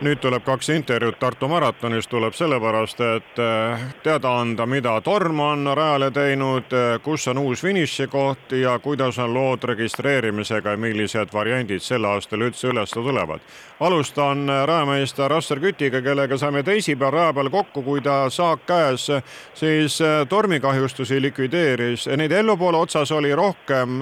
nüüd 0.00 0.20
tuleb 0.20 0.44
kaks 0.44 0.68
intervjuud 0.72 1.18
Tartu 1.20 1.48
maratonist, 1.48 2.08
tuleb 2.10 2.34
sellepärast, 2.34 3.00
et 3.04 3.40
eh, 3.40 3.82
teada 4.02 4.32
anda, 4.40 4.64
mida 4.66 4.94
Torm 5.04 5.40
on 5.44 5.68
rajale 5.76 6.10
teinud, 6.10 6.72
eh, 6.72 6.94
kus 7.04 7.28
on 7.28 7.38
uus 7.38 7.62
finišikoht 7.62 8.54
ja 8.62 8.78
kuidas 8.78 9.18
on 9.18 9.34
lood 9.34 9.64
registreerimisega 9.68 10.76
ja 10.76 10.80
millised 10.80 11.32
variandid 11.34 11.84
sel 11.84 12.04
aastal 12.08 12.46
üldse 12.48 12.70
üles 12.72 12.96
tulevad. 12.96 13.40
alustan 13.80 14.48
eh, 14.48 14.64
rajameister 14.66 15.32
Asser 15.32 15.60
Kütiga, 15.60 16.02
kellega 16.02 16.38
saime 16.38 16.62
teisipäeval 16.62 17.12
raja 17.12 17.32
peal 17.32 17.50
kokku, 17.50 17.82
kui 17.82 18.00
ta 18.00 18.30
saak 18.30 18.66
käes 18.66 19.10
siis 19.54 19.98
tormikahjustusi 20.28 21.20
likvideeris. 21.22 22.06
Neid 22.16 22.32
Ellu 22.32 22.56
poole 22.56 22.76
otsas 22.76 23.12
oli 23.12 23.34
rohkem 23.34 24.00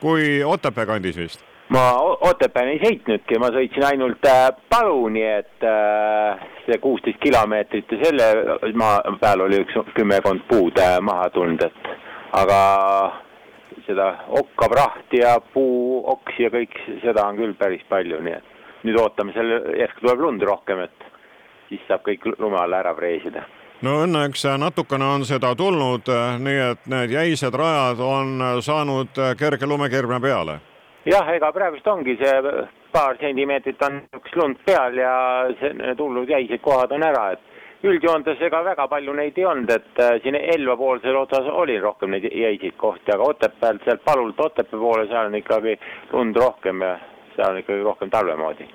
kui 0.00 0.44
Otepää 0.44 0.86
kandis 0.86 1.16
vist? 1.16 1.44
Ma 1.72 1.94
Otepääni 2.20 2.76
ei 2.76 2.80
sõitnudki, 2.82 3.38
ma 3.40 3.48
sõitsin 3.54 3.86
ainult 3.88 4.26
äh, 4.28 4.50
Palu, 4.70 5.08
nii 5.14 5.24
et 5.24 5.64
äh, 5.64 6.42
see 6.66 6.76
kuusteist 6.82 7.18
kilomeetrit 7.22 7.92
ja 7.92 8.00
selle 8.04 8.74
maa 8.76 9.00
peal 9.20 9.46
oli 9.46 9.62
üks 9.64 9.78
kümmekond 9.96 10.44
puud 10.50 10.78
äh, 10.80 10.98
maha 11.00 11.30
tulnud, 11.32 11.64
et 11.64 11.88
aga 12.36 12.60
seda 13.86 14.10
okkaprahti 14.42 15.24
ja 15.24 15.38
puuoksi 15.54 16.46
ja 16.46 16.52
kõik 16.52 16.76
seda 17.02 17.26
on 17.30 17.40
küll 17.40 17.56
päris 17.58 17.82
palju, 17.88 18.20
nii 18.20 18.36
et 18.36 18.84
nüüd 18.84 19.00
ootame 19.00 19.32
selle, 19.32 19.62
järsku 19.80 20.04
tuleb 20.04 20.20
lund 20.20 20.44
rohkem, 20.44 20.84
et 20.84 21.10
siis 21.70 21.84
saab 21.88 22.04
kõik 22.04 22.28
lume 22.36 22.60
alla 22.60 22.84
ära 22.84 22.92
preesida 22.96 23.48
no 23.84 23.98
õnneks 24.04 24.46
natukene 24.58 25.04
on 25.16 25.24
seda 25.28 25.54
tulnud, 25.58 26.08
nii 26.40 26.60
et 26.70 26.86
need 26.90 27.12
jäised 27.12 27.54
rajad 27.54 28.00
on 28.00 28.40
saanud 28.64 29.20
kerge 29.38 29.68
lumekirve 29.68 30.20
peale. 30.24 30.60
Jah, 31.04 31.28
ega 31.36 31.50
praegust 31.52 31.86
ongi 31.92 32.16
see 32.16 32.36
paar 32.94 33.18
sentimeetrit 33.20 33.82
on 33.84 33.98
niisugust 33.98 34.36
lund 34.40 34.60
peal 34.64 34.96
ja 34.96 35.16
see, 35.60 35.74
need 35.76 36.00
hullud 36.00 36.30
jäised 36.30 36.62
kohad 36.64 36.94
on 36.96 37.04
ära, 37.04 37.26
et 37.34 37.84
üldjoontes 37.84 38.40
ega 38.46 38.62
väga 38.64 38.86
palju 38.88 39.12
neid 39.18 39.36
ei 39.38 39.44
olnud, 39.50 39.72
et 39.74 40.00
äh, 40.00 40.14
siin 40.24 40.38
Elva 40.38 40.78
poolsel 40.80 41.18
otsas 41.20 41.50
oli 41.64 41.76
rohkem 41.82 42.14
neid 42.14 42.24
jäiseid 42.30 42.78
kohti, 42.80 43.12
aga 43.12 43.28
Otepäält 43.34 43.84
sealt 43.84 44.04
Palult 44.06 44.40
Otepää 44.40 44.80
poole, 44.80 45.04
seal 45.10 45.28
on 45.28 45.36
ikkagi 45.42 45.76
lund 46.12 46.40
rohkem 46.40 46.80
ja 46.86 46.96
seal 47.34 47.50
on 47.50 47.60
ikkagi 47.60 47.84
rohkem 47.84 48.14
talve 48.14 48.38
moodi 48.40 48.70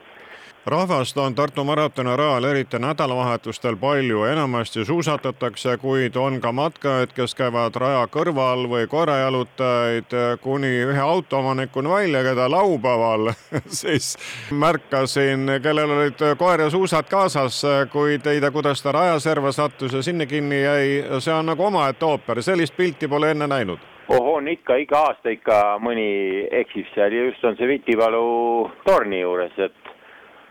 rahvast 0.70 1.18
on 1.18 1.36
Tartu 1.36 1.64
maratoni 1.64 2.16
rajal 2.18 2.44
eriti 2.44 2.80
nädalavahetustel 2.80 3.76
palju, 3.76 4.24
enamasti 4.24 4.86
suusatatakse, 4.86 5.78
kuid 5.78 6.16
on 6.16 6.42
ka 6.42 6.52
matkajaid, 6.52 7.14
kes 7.16 7.36
käivad 7.36 7.76
raja 7.76 8.06
kõrval 8.12 8.68
või 8.70 8.88
koerajalutajaid 8.88 10.16
kuni 10.42 10.72
ühe 10.86 11.02
autoomanikuni 11.02 11.90
välja, 11.90 12.24
keda 12.24 12.50
laupäeval 12.52 13.32
siis 13.82 14.16
märkasin, 14.52 15.60
kellel 15.64 15.92
olid 15.98 16.24
koer 16.38 16.66
ja 16.66 16.70
suusad 16.70 17.10
kaasas, 17.10 17.62
kuid 17.92 18.28
ei 18.28 18.42
tea, 18.42 18.52
kuidas 18.52 18.84
ta 18.84 18.92
rajaserva 18.92 19.52
sattus 19.52 19.94
ja 19.94 20.02
sinna 20.02 20.26
kinni 20.26 20.64
jäi. 20.64 21.04
see 21.20 21.34
on 21.34 21.46
nagu 21.46 21.66
omaette 21.66 22.06
ooper, 22.06 22.42
sellist 22.42 22.78
pilti 22.78 23.08
pole 23.08 23.32
enne 23.32 23.48
näinud. 23.48 23.80
On 24.10 24.48
ikka, 24.48 24.76
iga 24.76 25.04
aasta 25.12 25.30
ikka 25.30 25.78
mõni 25.86 26.48
eksib 26.52 26.88
seal 26.96 27.14
ja 27.14 27.26
just 27.28 27.44
on 27.46 27.58
see 27.58 27.68
Vitipalu 27.68 28.72
torni 28.86 29.20
juures, 29.22 29.54
et 29.58 29.89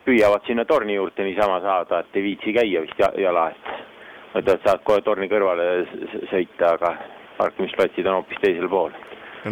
püüavad 0.09 0.49
sinna 0.49 0.65
torni 0.65 0.97
juurde 0.97 1.29
niisama 1.29 1.61
saada, 1.65 2.01
et 2.01 2.17
ei 2.17 2.27
viitsi 2.31 2.57
käia 2.57 2.83
vist 2.87 3.07
jala, 3.21 3.51
et 3.53 3.73
mõtlevad, 4.35 4.65
saad 4.65 4.85
kohe 4.89 5.05
torni 5.05 5.29
kõrvale 5.31 5.71
sõita, 6.33 6.75
aga 6.75 6.95
parkimisplatsid 7.39 8.07
on 8.07 8.21
hoopis 8.21 8.45
teisel 8.45 8.69
pool. 8.69 8.95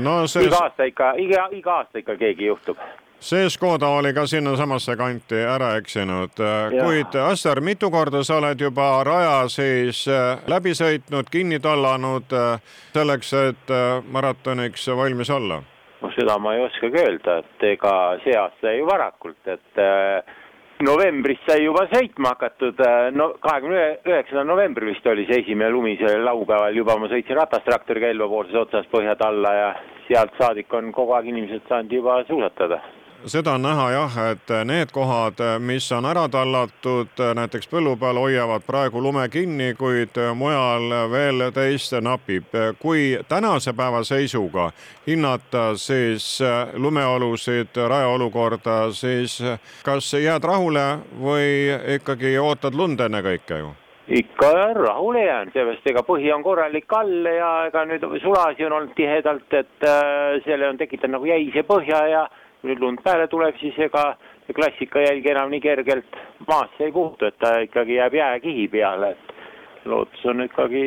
no 0.03 0.23
see 0.27 0.49
iga 0.49 0.64
aasta 0.66 0.88
ikka, 0.90 1.14
iga, 1.23 1.49
iga 1.53 1.81
aasta 1.81 2.03
ikka 2.03 2.16
keegi 2.21 2.49
juhtub 2.49 2.81
see 3.21 3.49
Škoda 3.49 3.88
oli 3.88 4.12
ka 4.14 4.27
sinnasamasse 4.27 4.97
kanti 4.97 5.38
ära 5.40 5.75
eksinud, 5.77 6.37
kuid 6.83 7.16
Assar, 7.21 7.61
mitu 7.61 7.90
korda 7.90 8.23
sa 8.25 8.37
oled 8.40 8.61
juba 8.61 9.05
raja 9.05 9.49
siis 9.49 10.05
äh, 10.09 10.42
läbi 10.47 10.75
sõitnud, 10.77 11.31
kinni 11.33 11.61
tallanud 11.61 12.33
äh, 12.33 12.61
selleks, 12.92 13.33
et 13.33 13.73
äh, 13.73 14.03
maratoniks 14.11 14.88
valmis 14.97 15.31
olla? 15.31 15.62
no 16.03 16.11
seda 16.12 16.38
ma 16.38 16.55
ei 16.55 16.61
oskagi 16.66 17.01
öelda, 17.03 17.38
et 17.40 17.69
ega 17.73 17.92
see 18.25 18.37
aasta 18.37 18.69
jäi 18.69 18.83
ju 18.83 18.87
varakult, 18.87 19.40
et 19.49 19.81
novembris 20.85 21.39
sai 21.47 21.62
juba 21.65 21.87
sõitma 21.93 22.35
hakatud, 22.35 22.81
no 23.17 23.31
kahekümne 23.41 23.85
üheksandal 24.05 24.49
novembril 24.51 24.93
vist 24.93 25.07
oli 25.09 25.25
see 25.29 25.41
esimene 25.43 25.71
lumi, 25.73 25.97
see 26.01 26.19
laupäeval. 26.21 26.77
Juba 26.77 26.99
ma 27.01 27.09
sõitsin 27.12 27.39
ratastraktoriga 27.39 28.12
Elva 28.12 28.29
poolses 28.29 28.61
otsas 28.61 28.91
põhjad 28.93 29.25
alla 29.25 29.55
ja 29.57 29.73
sealt 30.09 30.37
saadik 30.41 30.73
on 30.77 30.93
kogu 30.93 31.17
aeg 31.17 31.33
inimesed 31.33 31.65
saanud 31.69 31.97
juba 31.97 32.21
suusatada 32.29 32.83
seda 33.27 33.53
on 33.53 33.62
näha 33.62 33.91
jah, 33.91 34.17
et 34.31 34.51
need 34.65 34.93
kohad, 34.95 35.41
mis 35.59 35.87
on 35.93 36.07
ära 36.07 36.27
tallatud 36.31 37.23
näiteks 37.39 37.69
põllu 37.71 37.97
peal, 37.99 38.21
hoiavad 38.23 38.67
praegu 38.67 39.03
lume 39.03 39.29
kinni, 39.29 39.73
kuid 39.79 40.19
mujal 40.35 40.95
veel 41.11 41.49
teist 41.55 41.97
napib. 42.01 42.55
kui 42.79 43.19
tänase 43.29 43.73
päeva 43.73 44.05
seisuga 44.05 44.71
hinnata 45.07 45.75
siis 45.77 46.39
lumeolusid, 46.75 47.75
rajaolukorda, 47.89 48.93
siis 48.93 49.43
kas 49.83 50.12
jääd 50.15 50.45
rahule 50.45 50.87
või 51.21 51.75
ikkagi 51.97 52.39
ootad 52.39 52.75
lund 52.75 53.01
ennekõike 53.01 53.59
ju? 53.59 53.75
ikka 54.09 54.51
rahule 54.75 55.25
jään, 55.25 55.51
seepärast 55.53 55.87
ega 55.91 56.03
põhi 56.07 56.31
on 56.35 56.43
korralik 56.43 56.93
all 56.95 57.27
ja 57.27 57.51
ega 57.67 57.83
nüüd 57.91 58.05
sulasi 58.23 58.67
on 58.67 58.77
olnud 58.79 58.95
tihedalt, 58.95 59.51
et 59.51 59.87
äh, 59.87 60.39
selle 60.45 60.69
on 60.69 60.79
tekitanud 60.79 61.19
nagu 61.19 61.27
jäise 61.27 61.65
põhja 61.67 62.03
ja 62.12 62.27
kui 62.61 62.71
nüüd 62.71 62.83
lund 62.83 63.03
peale 63.05 63.29
tuleb, 63.29 63.57
siis 63.61 63.79
ega 63.88 64.05
see 64.47 64.57
klassika 64.57 65.03
jälgi 65.03 65.31
enam 65.33 65.51
nii 65.51 65.61
kergelt 65.61 66.19
maasse 66.49 66.88
ei 66.88 66.92
puutu, 66.92 67.27
et 67.27 67.38
ta 67.38 67.57
ikkagi 67.66 67.99
jääb 67.99 68.14
jääkihi 68.14 68.69
peale, 68.69 69.11
et 69.16 69.87
lootus 69.87 70.25
on 70.27 70.45
ikkagi 70.47 70.85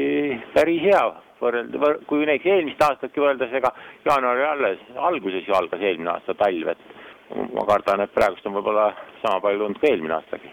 päris 0.53 0.81
hea 0.83 1.03
võrrelda, 1.41 1.93
kui 2.07 2.25
näiteks 2.27 2.53
eelmist 2.53 2.81
aastatki 2.83 3.21
võrreldes, 3.23 3.53
ega 3.59 3.73
jaanuari 4.05 4.47
alles, 4.47 4.81
alguses 4.95 5.47
ju 5.47 5.55
algas 5.55 5.83
eelmine 5.83 6.11
aasta 6.15 6.35
talv, 6.39 6.73
et 6.73 6.81
ma 7.53 7.67
kardan, 7.69 8.03
et 8.03 8.15
praegust 8.15 8.47
on 8.49 8.57
võib-olla 8.57 8.89
sama 9.21 9.39
palju 9.43 9.63
lund 9.63 9.79
kui 9.79 9.91
eelmine 9.91 10.19
aastagi 10.19 10.51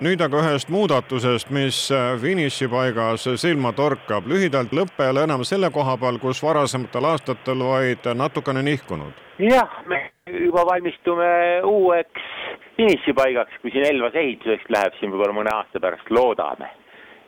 nüüd 0.00 0.22
aga 0.24 0.38
ühest 0.40 0.70
muudatusest, 0.72 1.50
mis 1.52 1.78
finišipaigas 2.22 3.26
silma 3.42 3.72
torkab. 3.76 4.24
lühidalt 4.26 4.72
ole 5.10 5.24
enam 5.26 5.44
selle 5.44 5.70
koha 5.70 5.96
peal, 6.00 6.18
kus 6.18 6.42
varasematel 6.42 7.04
aastatel 7.04 7.66
vaid 7.68 8.08
natukene 8.14 8.62
nihkunud. 8.62 9.12
jah, 9.38 9.68
me 9.86 10.10
juba 10.44 10.64
valmistume 10.66 11.30
uueks 11.64 12.26
finišipaigaks, 12.76 13.58
kui 13.62 13.72
siin 13.74 13.86
Elvas 13.88 14.14
ehituseks 14.16 14.70
läheb 14.72 14.96
siin 14.98 15.12
võib-olla 15.12 15.36
mõne 15.36 15.52
aasta 15.54 15.80
pärast, 15.82 16.10
loodame. 16.10 16.70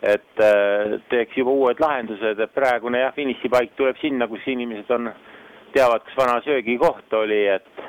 et 0.02 0.40
äh, 0.42 0.96
teeks 1.10 1.36
juba 1.38 1.52
uued 1.54 1.80
lahendused, 1.80 2.40
et 2.40 2.54
praegune 2.54 2.98
jah, 2.98 3.12
finišipaik 3.14 3.76
tuleb 3.78 3.98
sinna, 4.00 4.26
kus 4.26 4.46
inimesed 4.50 4.90
on, 4.90 5.12
teavad, 5.76 6.02
kus 6.06 6.16
vana 6.18 6.40
söögikoht 6.42 7.14
oli, 7.14 7.44
et 7.46 7.84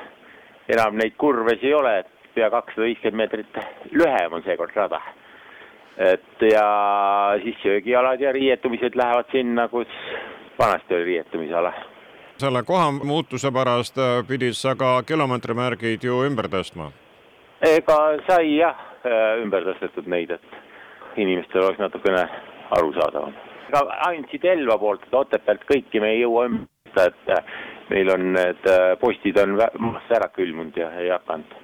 enam 0.70 0.94
neid 1.00 1.16
kurvesid 1.18 1.66
ei 1.66 1.74
ole, 1.74 1.96
et 2.04 2.30
pea 2.34 2.50
kakssada 2.50 2.86
viiskümmend 2.86 3.18
meetrit 3.18 3.58
lühem 3.92 4.38
on 4.38 4.46
seekord 4.46 4.76
rada. 4.76 5.00
et 5.98 6.42
ja 6.42 6.68
siis 7.42 7.58
söögialad 7.62 8.20
ja 8.20 8.32
riietumised 8.32 8.96
lähevad 8.98 9.30
sinna, 9.32 9.68
kus 9.68 9.90
vanasti 10.58 10.94
oli 10.94 11.04
riietumisala. 11.04 11.72
Selle 12.38 12.62
koha 12.66 12.90
muutuse 12.92 13.50
pärast 13.52 13.98
äh, 13.98 14.20
pidid 14.28 14.56
sa 14.58 14.74
ka 14.74 15.02
kilomeetrimärgid 15.06 16.04
ju 16.04 16.22
ümber 16.26 16.48
tõstma? 16.50 16.90
ega 17.64 17.98
sai 18.28 18.56
jah 18.58 18.76
äh, 19.06 19.42
ümber 19.42 19.66
tõstetud 19.68 20.08
neid, 20.10 20.30
et 20.30 21.16
inimestel 21.16 21.64
oleks 21.64 21.82
natukene 21.82 22.24
arusaadavam. 22.78 23.34
ega 23.68 23.84
ainult 24.08 24.30
siit 24.30 24.44
Elva 24.44 24.78
poolt, 24.78 25.06
Otepäält 25.12 25.66
kõiki 25.70 26.02
me 26.02 26.14
ei 26.14 26.24
jõua 26.24 26.48
ümber 26.50 26.66
tõsta, 26.94 27.10
et 27.10 27.36
äh, 27.38 27.60
meil 27.90 28.10
on 28.10 28.32
need 28.38 28.72
postid 29.00 29.38
on 29.42 29.58
maasse 29.58 30.16
ära 30.16 30.30
külmunud 30.32 30.76
ja 30.76 30.90
ei 31.00 31.12
hakanud 31.12 31.60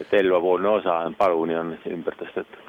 et 0.00 0.14
Elva-poolne 0.20 0.68
osa 0.68 1.00
paluni 1.18 1.56
on 1.56 1.76
ümber 1.90 2.16
tõstetud 2.18 2.63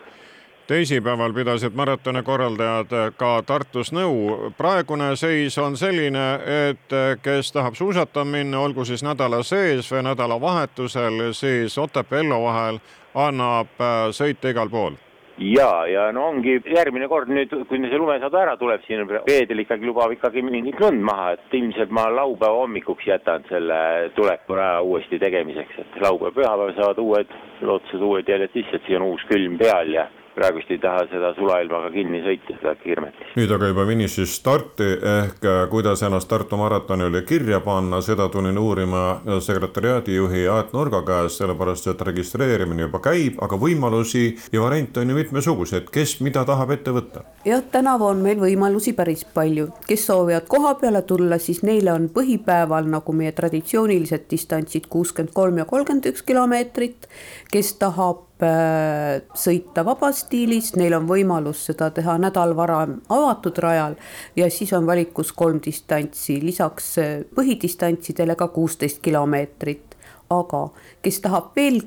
teisipäeval 0.67 1.33
pidasid 1.33 1.73
maratoni 1.75 2.23
korraldajad 2.23 2.93
ka 3.17 3.43
Tartus 3.45 3.93
nõu. 3.93 4.51
praegune 4.57 5.15
seis 5.15 5.57
on 5.57 5.77
selline, 5.77 6.25
et 6.69 6.97
kes 7.21 7.51
tahab 7.51 7.75
suusatama 7.75 8.37
minna, 8.37 8.59
olgu 8.59 8.85
siis 8.85 9.03
nädala 9.03 9.43
sees 9.43 9.91
või 9.91 10.03
nädalavahetusel, 10.09 11.33
siis 11.33 11.77
Otepää-Ello 11.77 12.43
vahel 12.43 12.79
annab 13.15 13.81
sõita 14.11 14.49
igal 14.49 14.69
pool 14.69 14.95
ja, 15.37 15.87
ja 15.87 16.11
no 16.15 16.29
ongi 16.29 16.55
järgmine 16.71 17.07
kord 17.11 17.29
nüüd, 17.31 17.51
kui 17.69 17.79
see 17.83 17.99
lumesadu 17.99 18.39
ära 18.39 18.55
tuleb, 18.59 18.83
siin 18.87 19.03
reedel 19.09 19.63
ikkagi 19.63 19.87
lubab 19.87 20.13
ikkagi 20.15 20.43
mingit 20.45 20.79
lund 20.79 21.03
maha, 21.05 21.33
et 21.35 21.55
ilmselt 21.59 21.91
ma 21.95 22.07
laupäeva 22.13 22.61
hommikuks 22.61 23.07
jätan 23.07 23.43
selle 23.49 23.79
tuleku 24.15 24.55
ära 24.55 24.81
uuesti 24.81 25.19
tegemiseks, 25.19 25.81
et 25.83 25.97
laupäev-pühapäev 26.05 26.75
saavad 26.79 27.01
uued 27.03 27.33
lootused, 27.61 28.01
uued 28.01 28.31
jäljed 28.31 28.55
sisse, 28.55 28.79
et 28.79 28.87
siis 28.87 28.99
on 28.99 29.09
uus 29.11 29.25
külm 29.31 29.59
peal 29.59 29.91
ja 29.97 30.07
praegust 30.35 30.71
ei 30.71 30.79
taha 30.83 31.05
seda 31.09 31.31
sulailmaga 31.37 31.89
kinni 31.93 32.21
sõita, 32.25 32.57
seda 32.59 32.75
kirmetis. 32.81 33.31
nüüd 33.39 33.51
aga 33.55 33.69
juba 33.71 33.85
finišist 33.89 34.39
starti 34.39 34.89
ehk 35.15 35.47
äh, 35.47 35.61
kuidas 35.71 36.03
ennast 36.05 36.29
Tartu 36.29 36.57
maratonile 36.59 37.21
kirja 37.27 37.61
panna, 37.63 38.01
seda 38.03 38.27
tulin 38.33 38.57
uurima 38.57 39.03
sekretäriaadi 39.45 40.15
juhi 40.15 40.47
Aet 40.51 40.73
Nurga 40.73 41.01
käest, 41.07 41.39
sellepärast 41.39 41.87
et 41.91 42.01
registreerimine 42.09 42.87
juba 42.87 42.99
käib, 43.05 43.39
aga 43.45 43.59
võimalusi 43.61 44.25
ja 44.51 44.63
variante 44.63 45.03
on 45.03 45.13
ju 45.13 45.19
mitmesuguseid, 45.19 45.89
kes 45.93 46.17
mida 46.25 46.45
tahab 46.47 46.75
ette 46.75 46.95
võtta? 46.95 47.25
jah, 47.47 47.63
tänavu 47.71 48.09
on 48.09 48.23
meil 48.25 48.41
võimalusi 48.41 48.95
päris 48.97 49.23
palju, 49.37 49.69
kes 49.87 50.07
soovivad 50.09 50.49
koha 50.51 50.75
peale 50.81 51.05
tulla, 51.07 51.39
siis 51.39 51.63
neile 51.63 51.93
on 51.93 52.09
põhipäeval 52.13 52.89
nagu 52.91 53.15
meie 53.15 53.31
traditsioonilised 53.35 54.27
distantsid 54.31 54.89
kuuskümmend 54.91 55.33
kolm 55.35 55.61
ja 55.61 55.69
kolmkümmend 55.69 56.11
üks 56.11 56.25
kilomeetrit, 56.25 57.09
kes 57.51 57.75
tahab 57.79 58.25
sõita 58.35 59.85
vabas 59.87 60.25
stiilis, 60.25 60.73
neil 60.75 60.97
on 60.97 61.07
võimalus 61.07 61.61
seda 61.69 61.87
teha 61.95 62.17
nädal 62.19 62.51
varem 62.55 62.97
avatud 63.09 63.57
rajal 63.63 63.95
ja 64.35 64.49
siis 64.51 64.73
on 64.75 64.85
valikus 64.85 65.31
kolm 65.31 65.61
distantsi, 65.63 66.41
lisaks 66.43 66.97
äh, 66.99 67.13
põhidistantsidele 67.35 68.35
ka 68.35 68.49
kuusteist 68.51 69.01
kilomeetrit. 69.01 69.95
aga 70.29 70.69
kes 71.01 71.19
tahab 71.21 71.55
veel 71.55 71.83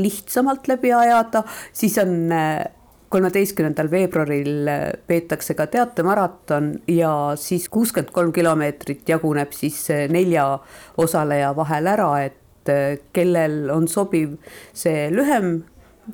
lihtsamalt 0.00 0.66
läbi 0.68 0.92
ajada, 0.92 1.44
siis 1.72 1.98
on 1.98 2.32
äh, 2.32 2.64
kolmeteistkümnendal 3.12 3.90
veebruaril 3.90 4.70
peetakse 5.06 5.54
ka 5.54 5.66
teatemaraton 5.66 6.72
ja 6.88 7.36
siis 7.36 7.68
kuuskümmend 7.68 8.10
kolm 8.10 8.32
kilomeetrit 8.32 9.08
jaguneb 9.08 9.52
siis 9.52 9.84
nelja 10.08 10.58
osaleja 10.96 11.52
vahel 11.56 11.86
ära, 11.86 12.08
et 12.24 12.72
kellel 13.12 13.68
on 13.74 13.86
sobiv 13.90 14.38
see 14.72 15.10
lühem 15.12 15.60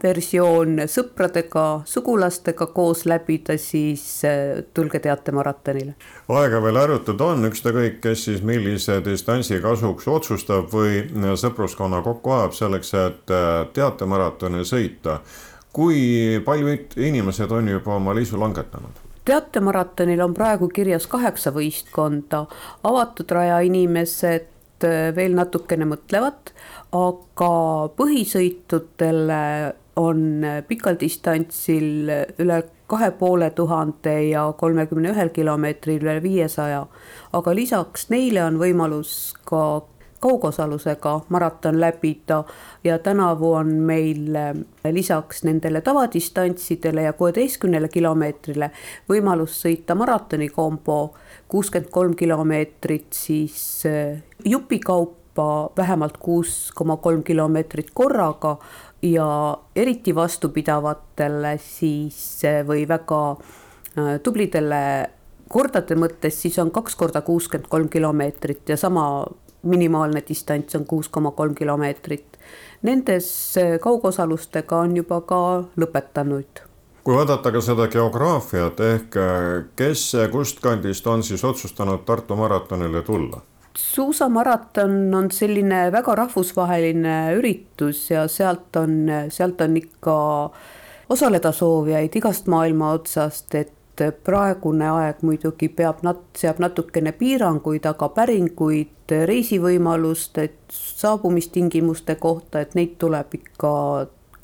versioon 0.03 0.83
sõpradega, 0.91 1.65
sugulastega 1.89 2.69
koos 2.75 3.05
läbida, 3.09 3.57
siis 3.59 4.05
äh, 4.29 4.63
tulge 4.75 5.01
teatemarattonile. 5.01 5.95
aega 6.29 6.63
veel 6.63 6.77
arutada 6.77 7.31
on, 7.33 7.49
ükskõik, 7.49 8.01
kes 8.05 8.25
siis 8.29 8.43
millise 8.43 9.01
distantsi 9.05 9.61
kasuks 9.65 10.09
otsustab 10.09 10.69
või 10.73 11.05
sõpruskonna 11.41 12.03
kokku 12.05 12.37
ajab 12.37 12.57
selleks, 12.59 12.95
et 12.95 13.35
äh, 13.35 13.67
teatemaratoni 13.73 14.65
sõita. 14.65 15.21
kui 15.73 16.41
paljud 16.45 16.97
inimesed 16.97 17.51
on 17.53 17.69
juba 17.69 17.95
oma 17.97 18.15
liisu 18.15 18.41
langetanud? 18.41 19.05
teatemaratonil 19.29 20.21
on 20.25 20.35
praegu 20.35 20.69
kirjas 20.73 21.07
kaheksa 21.07 21.51
võistkonda, 21.53 22.47
avatud 22.83 23.31
raja 23.31 23.61
inimesed 23.61 24.47
äh, 24.47 24.58
veel 24.85 25.35
natukene 25.35 25.87
mõtlevad 25.89 26.53
aga 26.97 27.53
põhisõitudele 27.99 29.43
on 30.01 30.47
pikal 30.69 30.97
distantsil 31.01 32.09
üle 32.41 32.63
kahe 32.89 33.11
poole 33.19 33.51
tuhande 33.53 34.15
ja 34.31 34.47
kolmekümne 34.57 35.13
ühel 35.13 35.29
kilomeetril 35.35 36.01
üle 36.01 36.23
viiesaja. 36.23 36.87
aga 37.33 37.55
lisaks 37.55 38.09
neile 38.11 38.45
on 38.45 38.57
võimalus 38.59 39.35
ka 39.45 39.83
kaugosalusega 40.21 41.21
maraton 41.29 41.81
läbida 41.81 42.45
ja 42.85 42.99
tänavu 42.99 43.53
on 43.53 43.69
meil 43.87 44.33
lisaks 44.91 45.45
nendele 45.45 45.81
tavadistantsidele 45.81 47.03
ja 47.03 47.13
kuueteistkümnele 47.13 47.89
kilomeetrile 47.89 48.71
võimalus 49.11 49.61
sõita 49.63 49.95
maratonikombo 49.95 51.15
kuuskümmend 51.49 51.91
kolm 51.91 52.17
kilomeetrit 52.17 53.13
siis 53.13 53.85
jupikaupa 54.45 55.71
vähemalt 55.77 56.17
kuus 56.19 56.73
koma 56.75 56.97
kolm 56.97 57.23
kilomeetrit 57.23 57.91
korraga 57.95 58.57
ja 59.03 59.59
eriti 59.77 60.15
vastupidavatele 60.15 61.59
siis 61.63 62.43
või 62.67 62.89
väga 62.89 63.21
äh, 63.31 64.21
tublidele 64.23 65.11
kordade 65.49 65.97
mõttes, 65.97 66.43
siis 66.43 66.59
on 66.59 66.71
kaks 66.71 66.97
korda 66.97 67.23
kuuskümmend 67.23 67.69
kolm 67.69 67.89
kilomeetrit 67.89 68.69
ja 68.69 68.77
sama 68.77 69.27
minimaalne 69.63 70.23
distants 70.29 70.75
on 70.75 70.85
kuus 70.87 71.09
koma 71.09 71.31
kolm 71.31 71.55
kilomeetrit. 71.55 72.39
Nendes 72.83 73.55
kaugosalustega 73.83 74.85
on 74.85 74.97
juba 74.97 75.21
ka 75.21 75.41
lõpetanud 75.77 76.69
kui 77.09 77.17
vaadata 77.17 77.49
ka 77.49 77.61
seda 77.65 77.87
geograafiat 77.89 78.81
ehk 78.85 79.15
kes 79.81 80.03
kustkandist 80.29 81.07
on 81.09 81.23
siis 81.25 81.45
otsustanud 81.45 82.03
Tartu 82.05 82.37
maratonile 82.37 83.01
tulla? 83.03 83.41
Suusamaraton 83.79 85.15
on 85.15 85.31
selline 85.31 85.93
väga 85.93 86.15
rahvusvaheline 86.15 87.17
üritus 87.39 88.11
ja 88.11 88.27
sealt 88.29 88.77
on, 88.77 89.07
sealt 89.29 89.61
on 89.61 89.77
ikka 89.77 90.17
osaleda 91.09 91.53
soovijaid 91.53 92.17
igast 92.19 92.47
maailma 92.47 92.91
otsast, 92.97 93.55
et 93.55 94.03
praegune 94.25 94.91
aeg 94.91 95.23
muidugi 95.23 95.69
peab 95.69 96.03
nat-, 96.07 96.27
seab 96.39 96.59
natukene 96.63 97.13
piiranguid, 97.13 97.87
aga 97.87 98.09
päringuid 98.15 99.15
reisivõimalust, 99.31 100.39
et 100.43 100.59
saabumistingimuste 100.75 102.19
kohta, 102.21 102.61
et 102.61 102.75
neid 102.79 102.99
tuleb 102.99 103.35
ikka 103.41 103.73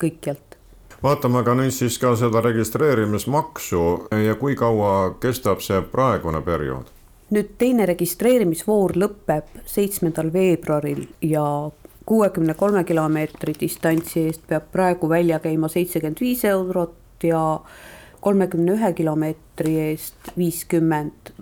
kõikjalt. 0.01 0.59
vaatame 1.03 1.43
aga 1.43 1.55
nüüd 1.59 1.75
siis 1.75 1.99
ka 1.99 2.15
seda 2.17 2.41
registreerimismaksu 2.41 3.85
ja 4.25 4.35
kui 4.41 4.55
kaua 4.57 5.17
kestab 5.21 5.61
see 5.61 5.83
praegune 5.93 6.41
periood? 6.43 6.95
Nüüd 7.35 7.57
teine 7.59 7.87
registreerimisvoor 7.91 8.95
lõpeb 9.01 9.49
seitsmendal 9.67 10.31
veebruaril 10.33 11.07
ja 11.27 11.45
kuuekümne 12.07 12.55
kolme 12.55 12.85
kilomeetri 12.85 13.55
distantsi 13.61 14.27
eest 14.29 14.45
peab 14.49 14.69
praegu 14.73 15.09
välja 15.09 15.41
käima 15.43 15.69
seitsekümmend 15.73 16.21
viis 16.21 16.45
eurot 16.45 17.25
ja 17.25 17.41
kolmekümne 18.21 18.77
ühe 18.77 18.93
kilomeetri 18.93 19.75
eest 19.89 20.31
viiskümmend 20.37 21.33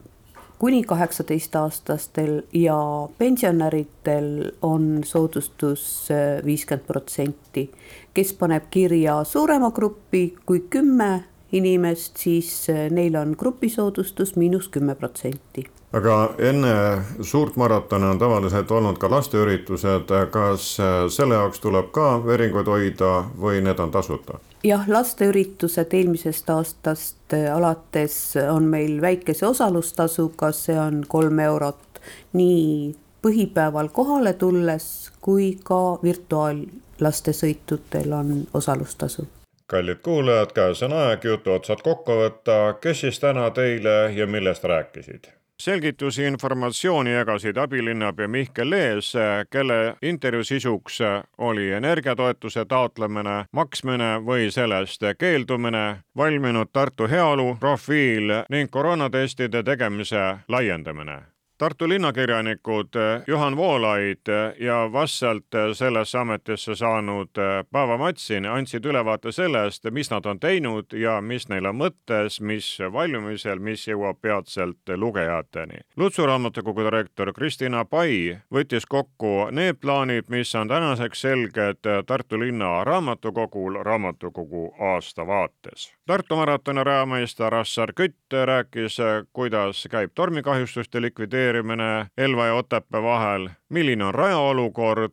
kuni 0.62 0.84
kaheksateistaastastel 0.86 2.42
ja 2.54 2.78
pensionäridel 3.18 4.52
on 4.62 5.02
soodustus 5.04 6.08
viiskümmend 6.44 6.86
protsenti. 6.86 7.70
kes 8.14 8.32
paneb 8.32 8.70
kirja 8.70 9.24
suurema 9.24 9.70
grupi 9.70 10.34
kui 10.46 10.64
kümme 10.70 11.24
inimest, 11.52 12.16
siis 12.16 12.66
neil 12.90 13.16
on 13.16 13.34
grupisoodustus 13.38 14.36
miinus 14.36 14.68
kümme 14.68 14.94
protsenti 14.94 15.66
aga 15.92 16.34
enne 16.38 17.02
suurt 17.20 17.56
maratoni 17.56 18.06
on 18.06 18.18
tavaliselt 18.18 18.70
olnud 18.70 18.98
ka 18.98 19.10
lasteüritused, 19.10 20.08
kas 20.30 20.76
selle 21.12 21.34
jaoks 21.34 21.60
tuleb 21.60 21.90
ka 21.92 22.24
veringuid 22.24 22.66
hoida 22.66 23.24
või 23.40 23.60
need 23.64 23.78
on 23.82 23.90
tasuta? 23.92 24.38
jah, 24.64 24.88
lasteüritused 24.88 25.94
eelmisest 25.98 26.50
aastast 26.50 27.34
alates 27.54 28.36
on 28.48 28.64
meil 28.72 29.00
väikese 29.02 29.46
osalustasuga, 29.46 30.52
see 30.52 30.78
on 30.78 31.04
kolm 31.08 31.38
eurot 31.44 32.00
nii 32.32 32.94
põhipäeval 33.22 33.88
kohale 33.92 34.32
tulles 34.32 35.10
kui 35.20 35.58
ka 35.64 35.98
virtuaallastesõitudel 36.02 38.12
on 38.12 38.46
osalustasu. 38.54 39.26
Kallid 39.66 39.98
kuulajad, 40.04 40.52
käes 40.52 40.82
on 40.82 40.92
aeg 40.92 41.24
jutu 41.24 41.50
otsad 41.52 41.78
kokku 41.84 42.12
võtta, 42.18 42.74
kes 42.80 43.00
siis 43.06 43.20
täna 43.20 43.50
teile 43.50 44.12
ja 44.16 44.26
millest 44.26 44.64
rääkisid 44.64 45.41
selgitusi 45.62 46.24
informatsiooni 46.26 47.12
jagasid 47.12 47.56
abilinnapea 47.56 48.28
Mihkel 48.28 48.70
Lees, 48.70 49.12
kelle 49.50 49.94
intervjuu 50.02 50.44
sisuks 50.44 50.98
oli 51.38 51.70
energiatoetuse 51.70 52.64
taotlemine, 52.64 53.44
maksmine 53.52 54.16
või 54.26 54.50
sellest 54.50 55.06
keeldumine, 55.18 56.02
valminud 56.16 56.72
Tartu 56.72 57.08
heaolu 57.08 57.56
profiil 57.60 58.42
ning 58.50 58.70
koroonatestide 58.70 59.62
tegemise 59.62 60.24
laiendamine 60.48 61.31
Tartu 61.62 61.88
linnakirjanikud 61.88 62.96
eh, 62.96 63.22
Juhan 63.26 63.56
Voolaid 63.56 64.28
eh, 64.28 64.54
ja 64.60 64.92
vastselt 64.92 65.54
eh, 65.54 65.74
sellesse 65.74 66.18
ametisse 66.18 66.74
saanud 66.74 67.30
Paavo 67.70 67.98
Matsin 67.98 68.46
andsid 68.50 68.84
ülevaate 68.84 69.30
sellest, 69.32 69.86
mis 69.90 70.10
nad 70.10 70.26
on 70.26 70.40
teinud 70.42 70.90
ja 70.98 71.20
mis 71.20 71.46
neil 71.48 71.68
on 71.70 71.78
mõttes, 71.78 72.40
mis 72.42 72.66
valmimisel, 72.92 73.62
mis 73.62 73.86
jõuab 73.86 74.18
peatselt 74.20 74.90
lugejateni. 74.96 75.84
Lutsu 75.96 76.26
raamatukogu 76.26 76.82
direktor 76.82 77.30
Kristina 77.32 77.84
Pai 77.84 78.40
võttis 78.50 78.88
kokku 78.90 79.46
need 79.54 79.78
plaanid, 79.78 80.26
mis 80.34 80.50
on 80.58 80.66
tänaseks 80.68 81.22
selged 81.28 81.86
Tartu 82.06 82.42
linna 82.42 82.72
raamatukogul 82.84 83.78
raamatukogu 83.86 84.74
aastavaates. 84.90 85.92
Tartu 86.06 86.36
maratoni 86.42 86.84
rajameister 86.84 87.54
Assar 87.54 87.94
Kütt 87.94 88.34
rääkis, 88.34 88.98
kuidas 89.32 89.86
käib 89.90 90.10
tormikahjustuste 90.14 91.00
likvideerimine, 91.00 91.51
likvideerimine 91.52 92.06
Elva 92.18 92.46
ja 92.46 92.54
Otepää 92.54 93.02
vahel, 93.02 93.48
milline 93.68 94.04
on 94.04 94.14
raja 94.14 94.38
olukord, 94.38 95.12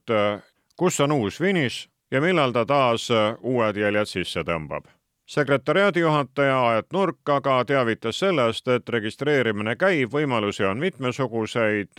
kus 0.75 0.99
on 0.99 1.11
uus 1.11 1.39
finiš 1.39 1.89
ja 2.11 2.21
millal 2.21 2.51
ta 2.51 2.65
taas 2.65 3.09
uued 3.41 3.75
jäljed 3.75 4.05
sisse 4.05 4.39
tõmbab. 4.39 4.85
sekretäriaadi 5.25 5.99
juhataja 5.99 6.67
Aet 6.67 6.85
Nurk 6.93 7.29
aga 7.29 7.65
teavitas 7.65 8.19
sellest, 8.19 8.67
et 8.67 8.89
registreerimine 8.89 9.75
käib, 9.75 10.11
võimalusi 10.11 10.63
on 10.63 10.79
mitmesuguseid, 10.79 11.91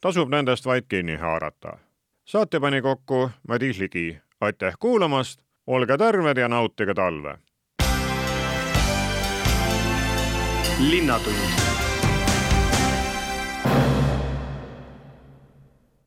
tasub 0.00 0.28
nendest 0.28 0.66
vaid 0.66 0.84
kinni 0.88 1.16
haarata. 1.16 1.78
saate 2.24 2.60
pani 2.60 2.82
kokku 2.82 3.30
Madis 3.48 3.78
Ligi, 3.78 4.18
aitäh 4.40 4.74
kuulamast, 4.78 5.40
olge 5.66 5.98
terved 5.98 6.36
ja 6.36 6.48
nautige 6.48 6.94
talve. 6.94 7.38
linnatund 10.90 11.71